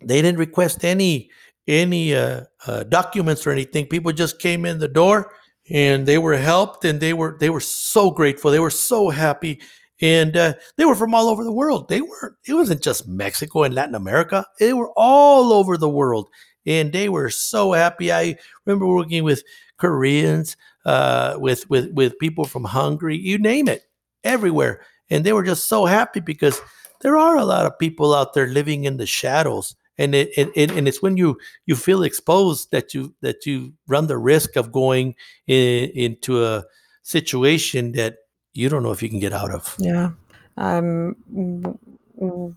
[0.01, 1.29] they didn't request any
[1.67, 3.87] any uh, uh, documents or anything.
[3.87, 5.31] People just came in the door
[5.69, 8.51] and they were helped, and they were they were so grateful.
[8.51, 9.61] They were so happy,
[10.01, 11.89] and uh, they were from all over the world.
[11.89, 12.37] They were.
[12.47, 14.45] It wasn't just Mexico and Latin America.
[14.59, 16.29] They were all over the world,
[16.65, 18.11] and they were so happy.
[18.11, 19.43] I remember working with
[19.77, 23.83] Koreans, uh, with with with people from Hungary, you name it,
[24.23, 26.61] everywhere, and they were just so happy because
[27.01, 30.49] there are a lot of people out there living in the shadows, and it, it,
[30.55, 34.55] it and it's when you you feel exposed that you that you run the risk
[34.55, 35.15] of going
[35.47, 36.63] in, into a
[37.03, 38.17] situation that
[38.53, 39.75] you don't know if you can get out of.
[39.79, 40.11] Yeah.
[40.57, 41.15] Um,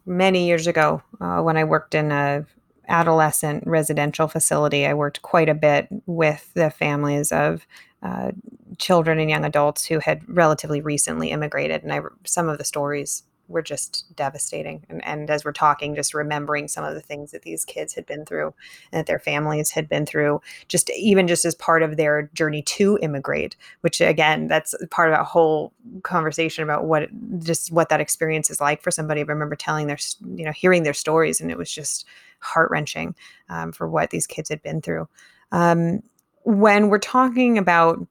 [0.07, 2.47] many years ago, uh, when I worked in a
[2.89, 7.67] adolescent residential facility, I worked quite a bit with the families of
[8.03, 8.33] uh,
[8.79, 13.25] children and young adults who had relatively recently immigrated, and I some of the stories
[13.49, 14.85] were just devastating.
[14.89, 18.07] And, and as we're talking, just remembering some of the things that these kids had
[18.07, 18.55] been through
[18.93, 22.63] and that their families had been through, just even just as part of their journey
[22.63, 25.73] to immigrate, which again, that's part of a whole
[26.03, 27.09] conversation about what
[27.41, 29.21] just what that experience is like for somebody.
[29.23, 29.99] I remember telling their,
[30.37, 32.05] you know, hearing their stories, and it was just
[32.41, 33.15] heart wrenching
[33.49, 35.09] um, for what these kids had been through.
[35.53, 36.03] Um,
[36.45, 38.07] when we're talking about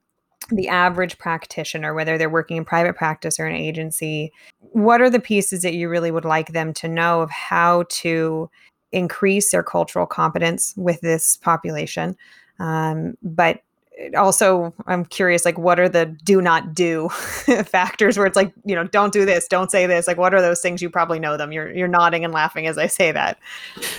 [0.50, 5.20] the average practitioner, whether they're working in private practice or an agency, what are the
[5.20, 8.48] pieces that you really would like them to know of how to
[8.92, 12.16] increase their cultural competence with this population?
[12.58, 13.62] Um, but
[14.16, 17.08] also, I'm curious, like, what are the do not do
[17.64, 20.06] factors where it's like, you know, don't do this, don't say this.
[20.06, 20.80] Like, what are those things?
[20.80, 21.52] You probably know them.
[21.52, 23.38] You're you're nodding and laughing as I say that.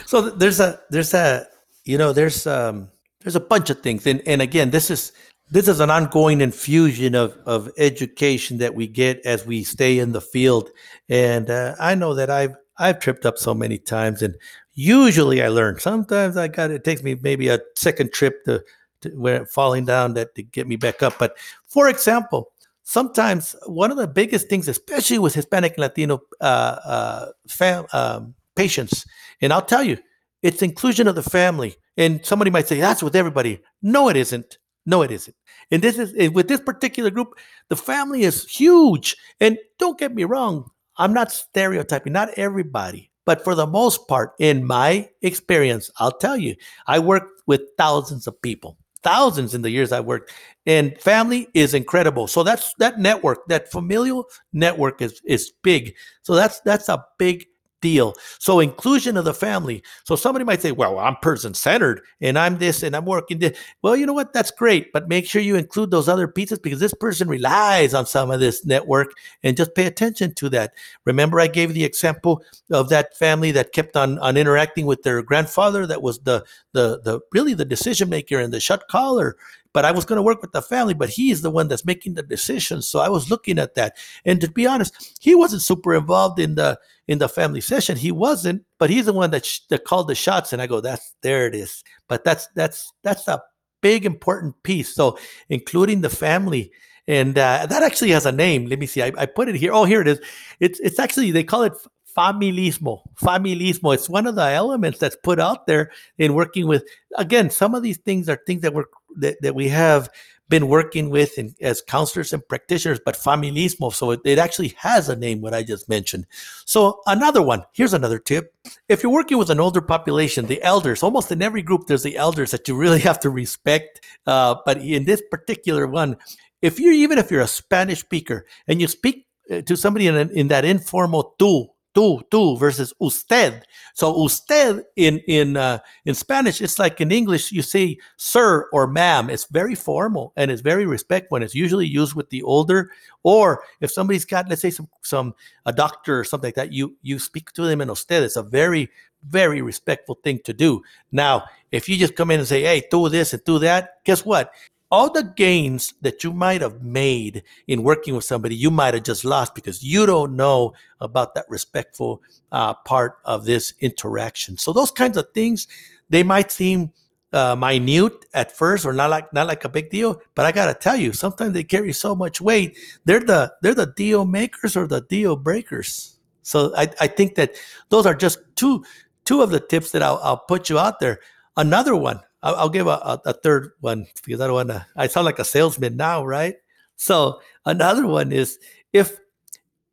[0.06, 1.48] So there's a there's a
[1.86, 2.90] you know there's um
[3.22, 5.12] there's a bunch of things, and and again, this is
[5.52, 10.12] this is an ongoing infusion of, of education that we get as we stay in
[10.12, 10.70] the field.
[11.08, 14.36] And uh, I know that I've I've tripped up so many times, and
[14.74, 15.80] usually I learn.
[15.80, 18.64] Sometimes I got it takes me maybe a second trip to,
[19.02, 21.18] to where falling down that to get me back up.
[21.20, 21.38] But
[21.68, 22.52] for example,
[22.84, 26.44] sometimes one of the biggest things, especially with Hispanic and Latino uh,
[26.84, 29.06] uh, fam, um, patients,
[29.42, 29.98] and I'll tell you,
[30.42, 31.76] it's inclusion of the family.
[31.98, 33.62] And somebody might say that's with everybody.
[33.82, 34.58] No, it isn't.
[34.86, 35.36] No, it isn't.
[35.70, 37.36] And this is with this particular group,
[37.68, 39.16] the family is huge.
[39.40, 44.34] And don't get me wrong, I'm not stereotyping, not everybody, but for the most part,
[44.40, 46.56] in my experience, I'll tell you,
[46.88, 50.32] I work with thousands of people, thousands in the years I worked,
[50.66, 52.28] and family is incredible.
[52.28, 55.96] So that's that network, that familial network is is big.
[56.22, 57.46] So that's that's a big
[57.82, 58.16] deal.
[58.40, 59.84] So inclusion of the family.
[60.04, 63.58] So somebody might say, well, I'm person centered and I'm this and I'm working this.
[63.82, 64.34] Well, you know what?
[64.34, 64.92] That's great.
[64.92, 68.40] But make sure you include those other pieces because this person relies on some of
[68.40, 69.14] this network
[69.44, 70.74] and just pay attention to that.
[71.06, 75.22] Remember, I gave the example of that family that kept on, on interacting with their
[75.22, 79.36] grandfather that was the the the really the decision maker and the shut caller
[79.74, 81.86] but I was going to work with the family, but he is the one that's
[81.86, 82.88] making the decisions.
[82.88, 83.98] So I was looking at that.
[84.26, 87.98] And to be honest, he wasn't super involved in the in the family session.
[87.98, 90.54] He wasn't, but he's the one that, sh- that called the shots.
[90.54, 91.84] And I go, that's there it is.
[92.08, 93.42] But that's that's that's a
[93.82, 94.94] big important piece.
[94.94, 95.18] So
[95.50, 96.72] including the family.
[97.08, 98.68] And uh, that actually has a name.
[98.68, 99.02] Let me see.
[99.02, 99.74] I, I put it here.
[99.74, 100.20] Oh, here it is.
[100.60, 101.74] It's it's actually they call it
[102.20, 103.02] familismo.
[103.16, 103.94] Familismo.
[103.94, 106.84] It's one of the elements that's put out there in working with.
[107.16, 108.86] Again, some of these things are things that we're
[109.18, 110.10] that, that we have
[110.50, 113.94] been working with in, as counselors and practitioners, but familismo.
[113.94, 116.26] So it, it actually has a name, what I just mentioned.
[116.66, 118.54] So another one, here's another tip.
[118.90, 122.18] If you're working with an older population, the elders, almost in every group, there's the
[122.18, 124.04] elders that you really have to respect.
[124.26, 126.18] Uh, but in this particular one,
[126.64, 130.16] if you're, even if you're a Spanish speaker and you speak uh, to somebody in,
[130.32, 133.66] in that informal tú, tú, tú versus usted.
[133.94, 138.88] So usted in in uh, in Spanish, it's like in English you say sir or
[138.88, 139.30] ma'am.
[139.30, 141.36] It's very formal and it's very respectful.
[141.36, 142.92] And it's usually used with the older,
[143.24, 145.34] or if somebody's got let's say some some
[145.66, 148.24] a doctor or something like that, you you speak to them in usted.
[148.24, 148.90] It's a very
[149.24, 150.82] very respectful thing to do.
[151.12, 154.24] Now, if you just come in and say, hey, do this and do that, guess
[154.24, 154.54] what?
[154.92, 159.04] All the gains that you might have made in working with somebody, you might have
[159.04, 164.58] just lost because you don't know about that respectful uh, part of this interaction.
[164.58, 165.68] So those kinds of things,
[166.10, 166.92] they might seem
[167.32, 170.74] uh, minute at first or not like not like a big deal but i gotta
[170.74, 172.78] tell you sometimes they carry so much weight.
[173.06, 176.18] They're the they're the deal makers or the deal breakers.
[176.42, 177.56] So i, I think that
[177.90, 178.84] those are just two
[179.26, 181.20] two of the tips that i'll, I'll put you out there.
[181.56, 185.08] Another one i'll, give a, a, a, third one because i don't want to i
[185.08, 186.56] sound like a salesman now right
[186.96, 188.60] so another one is
[188.94, 189.20] if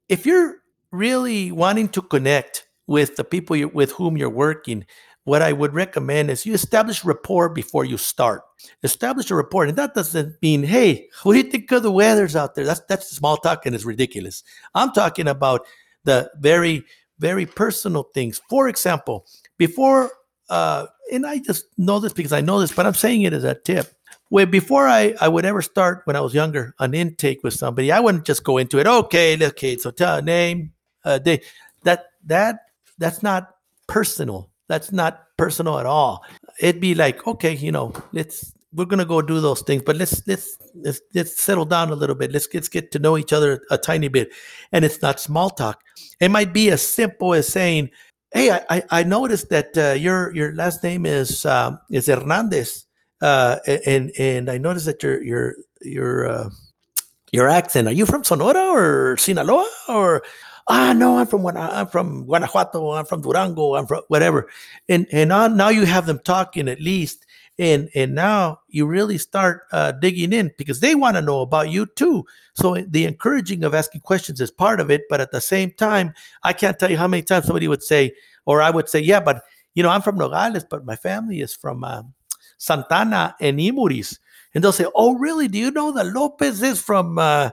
[0.08, 0.56] if you're
[0.92, 4.84] really wanting to connect with the people you, with whom you're working
[5.26, 8.42] what I would recommend is you establish rapport before you start.
[8.84, 12.36] Establish a rapport, and that doesn't mean, hey, what do you think of the weather's
[12.36, 12.64] out there?
[12.64, 14.44] That's that's small talk and it's ridiculous.
[14.76, 15.66] I'm talking about
[16.04, 16.84] the very
[17.18, 18.40] very personal things.
[18.48, 19.26] For example,
[19.58, 20.12] before
[20.48, 23.44] uh, and I just know this because I know this, but I'm saying it as
[23.44, 23.92] a tip.
[24.28, 27.92] Where before I, I would ever start when I was younger an intake with somebody,
[27.92, 28.86] I wouldn't just go into it.
[28.86, 30.72] Okay, okay, so tell a name,
[31.04, 31.42] uh, they,
[31.84, 32.58] that that
[32.98, 33.50] that's not
[33.86, 36.24] personal that's not personal at all.
[36.60, 40.26] It'd be like, okay, you know, let's we're gonna go do those things, but let's
[40.26, 42.32] let's let's let's settle down a little bit.
[42.32, 44.30] Let's let's get to know each other a tiny bit,
[44.72, 45.80] and it's not small talk.
[46.20, 47.90] It might be as simple as saying,
[48.36, 52.84] "Hey, I I noticed that uh, your your last name is um, is Hernandez,
[53.22, 53.56] uh,
[53.86, 56.50] and and I noticed that your your your uh,
[57.32, 57.88] your accent.
[57.88, 60.22] Are you from Sonora or Sinaloa or
[60.68, 64.48] ah, no, I'm from I'm from Guanajuato, I'm from Durango, I'm from whatever,
[64.88, 67.25] and and now, now you have them talking at least,
[67.58, 71.70] and and now you really start uh, digging in because they want to know about
[71.70, 72.24] you too.
[72.54, 76.12] So the encouraging of asking questions is part of it, but at the same time,
[76.42, 78.12] I can't tell you how many times somebody would say,
[78.44, 79.42] or I would say, yeah, but
[79.74, 82.02] you know, I'm from Nogales, but my family is from uh,
[82.58, 84.18] Santa Ana and Imuris
[84.56, 85.48] and they'll say, "Oh, really?
[85.48, 87.50] Do you know that Lopez is from?" Uh,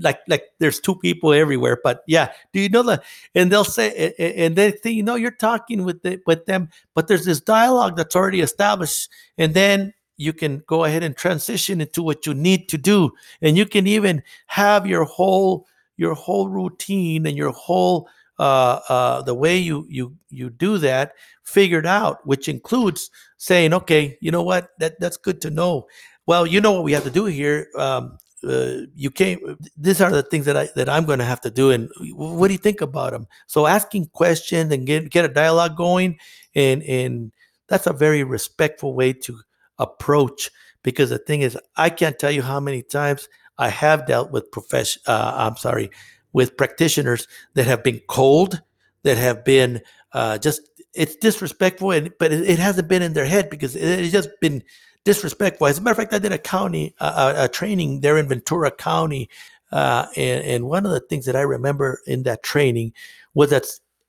[0.00, 3.04] like, like there's two people everywhere, but yeah, do you know that?
[3.34, 7.06] And they'll say, and they think, you know, you're talking with the, with them, but
[7.06, 12.02] there's this dialogue that's already established, and then you can go ahead and transition into
[12.02, 13.10] what you need to do,
[13.42, 15.66] and you can even have your whole
[15.98, 21.12] your whole routine and your whole uh, uh, the way you you you do that
[21.42, 25.86] figured out, which includes saying, okay, you know what, that that's good to know
[26.28, 27.68] well, you know what we have to do here.
[27.74, 29.40] Um, uh, you can't.
[29.78, 31.70] These are the things that I that I'm going to have to do.
[31.70, 33.26] And what do you think about them?
[33.46, 36.18] So asking questions and get get a dialogue going,
[36.54, 37.32] and and
[37.66, 39.40] that's a very respectful way to
[39.78, 40.50] approach.
[40.82, 43.26] Because the thing is, I can't tell you how many times
[43.56, 45.00] I have dealt with profession.
[45.06, 45.90] Uh, I'm sorry,
[46.34, 48.60] with practitioners that have been cold,
[49.02, 49.80] that have been
[50.12, 50.60] uh, just
[50.92, 54.28] it's disrespectful, and but it, it hasn't been in their head because it, it's just
[54.42, 54.62] been
[55.08, 55.66] disrespectful.
[55.66, 59.30] As a matter of fact, I did a county a training there in Ventura County,
[59.72, 62.92] uh, and, and one of the things that I remember in that training
[63.32, 63.64] was that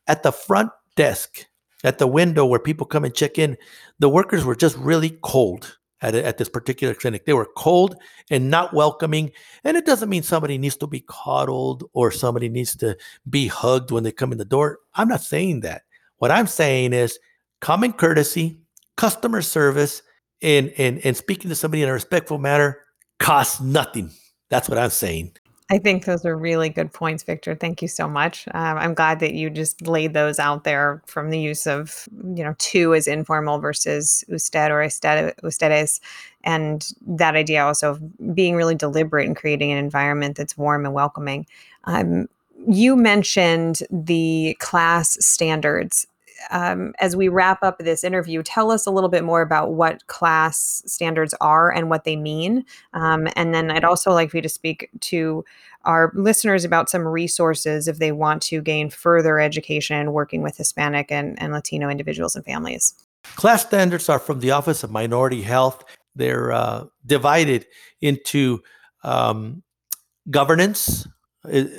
[0.08, 1.46] at the front desk,
[1.86, 3.56] at the window where people come and check in,
[4.00, 5.78] the workers were just really cold.
[6.02, 7.26] At, at this particular clinic.
[7.26, 7.98] They were cold
[8.32, 9.32] and not welcoming.
[9.66, 12.96] And it doesn't mean somebody needs to be coddled or somebody needs to
[13.30, 14.80] be hugged when they come in the door.
[14.96, 15.82] I'm not saying that.
[16.20, 17.20] What I'm saying is
[17.60, 18.62] common courtesy,
[18.96, 20.02] customer service,
[20.42, 22.80] and and and speaking to somebody in a respectful manner
[23.20, 24.12] costs nothing.
[24.50, 25.34] That's what I'm saying.
[25.72, 27.54] I think those are really good points, Victor.
[27.54, 28.48] Thank you so much.
[28.56, 32.44] Um, I'm glad that you just laid those out there from the use of, you
[32.44, 36.00] know, tú as informal versus usted or usted, ustedes.
[36.44, 40.94] And that idea also of being really deliberate in creating an environment that's warm and
[40.96, 41.46] welcoming.
[41.84, 42.28] Um,
[42.68, 46.08] you mentioned the CLAS standards
[46.52, 50.06] um, as we wrap up this interview, tell us a little bit more about what
[50.08, 52.66] CLAS standards are and what they mean.
[52.94, 55.44] Um, and then I'd also like for you to speak to
[55.86, 61.12] our listeners about some resources if they want to gain further education working with Hispanic
[61.12, 62.94] and, and Latino individuals and families.
[63.36, 65.84] CLAS standards are from the Office of Minority Health.
[66.16, 67.66] They're uh, divided
[68.02, 68.60] into
[69.04, 69.64] um,
[70.30, 71.08] governance,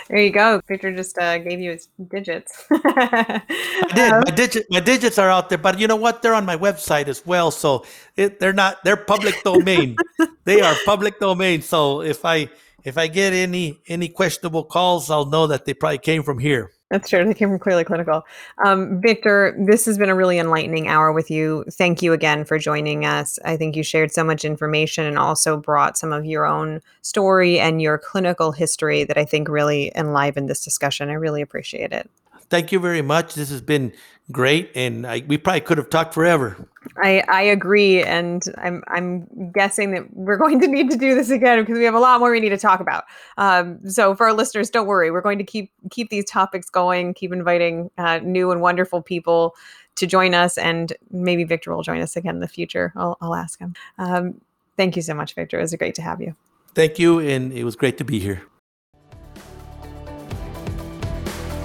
[0.10, 0.62] there you go.
[0.68, 2.66] Victor just uh, gave you his digits.
[2.72, 3.42] I
[3.94, 4.12] did.
[4.14, 6.22] Um, my digit, my digits are out there, but you know what?
[6.22, 7.52] They're on my website as well.
[7.52, 7.86] So
[8.16, 8.84] it, they're not.
[8.84, 9.98] They're public domain.
[10.46, 11.62] they are public domain.
[11.62, 12.50] So if I
[12.84, 16.72] if I get any any questionable calls, I'll know that they probably came from here.
[16.90, 17.26] That's true.
[17.26, 18.26] They came from Clearly Clinical.
[18.64, 21.66] Um, Victor, this has been a really enlightening hour with you.
[21.70, 23.38] Thank you again for joining us.
[23.44, 27.60] I think you shared so much information and also brought some of your own story
[27.60, 31.10] and your clinical history that I think really enlivened this discussion.
[31.10, 32.10] I really appreciate it.
[32.50, 33.34] Thank you very much.
[33.34, 33.92] This has been
[34.32, 36.58] great, and I, we probably could have talked forever.
[37.02, 41.30] I, I agree, and I'm I'm guessing that we're going to need to do this
[41.30, 43.06] again because we have a lot more we need to talk about.
[43.38, 47.14] Um, so for our listeners, don't worry, we're going to keep keep these topics going,
[47.14, 49.56] keep inviting uh, new and wonderful people
[49.96, 52.94] to join us, and maybe Victor will join us again in the future.
[52.96, 53.74] I'll, I'll ask him.
[53.98, 54.40] Um,
[54.78, 55.58] thank you so much, Victor.
[55.58, 56.36] It was great to have you.
[56.74, 58.44] Thank you, and it was great to be here.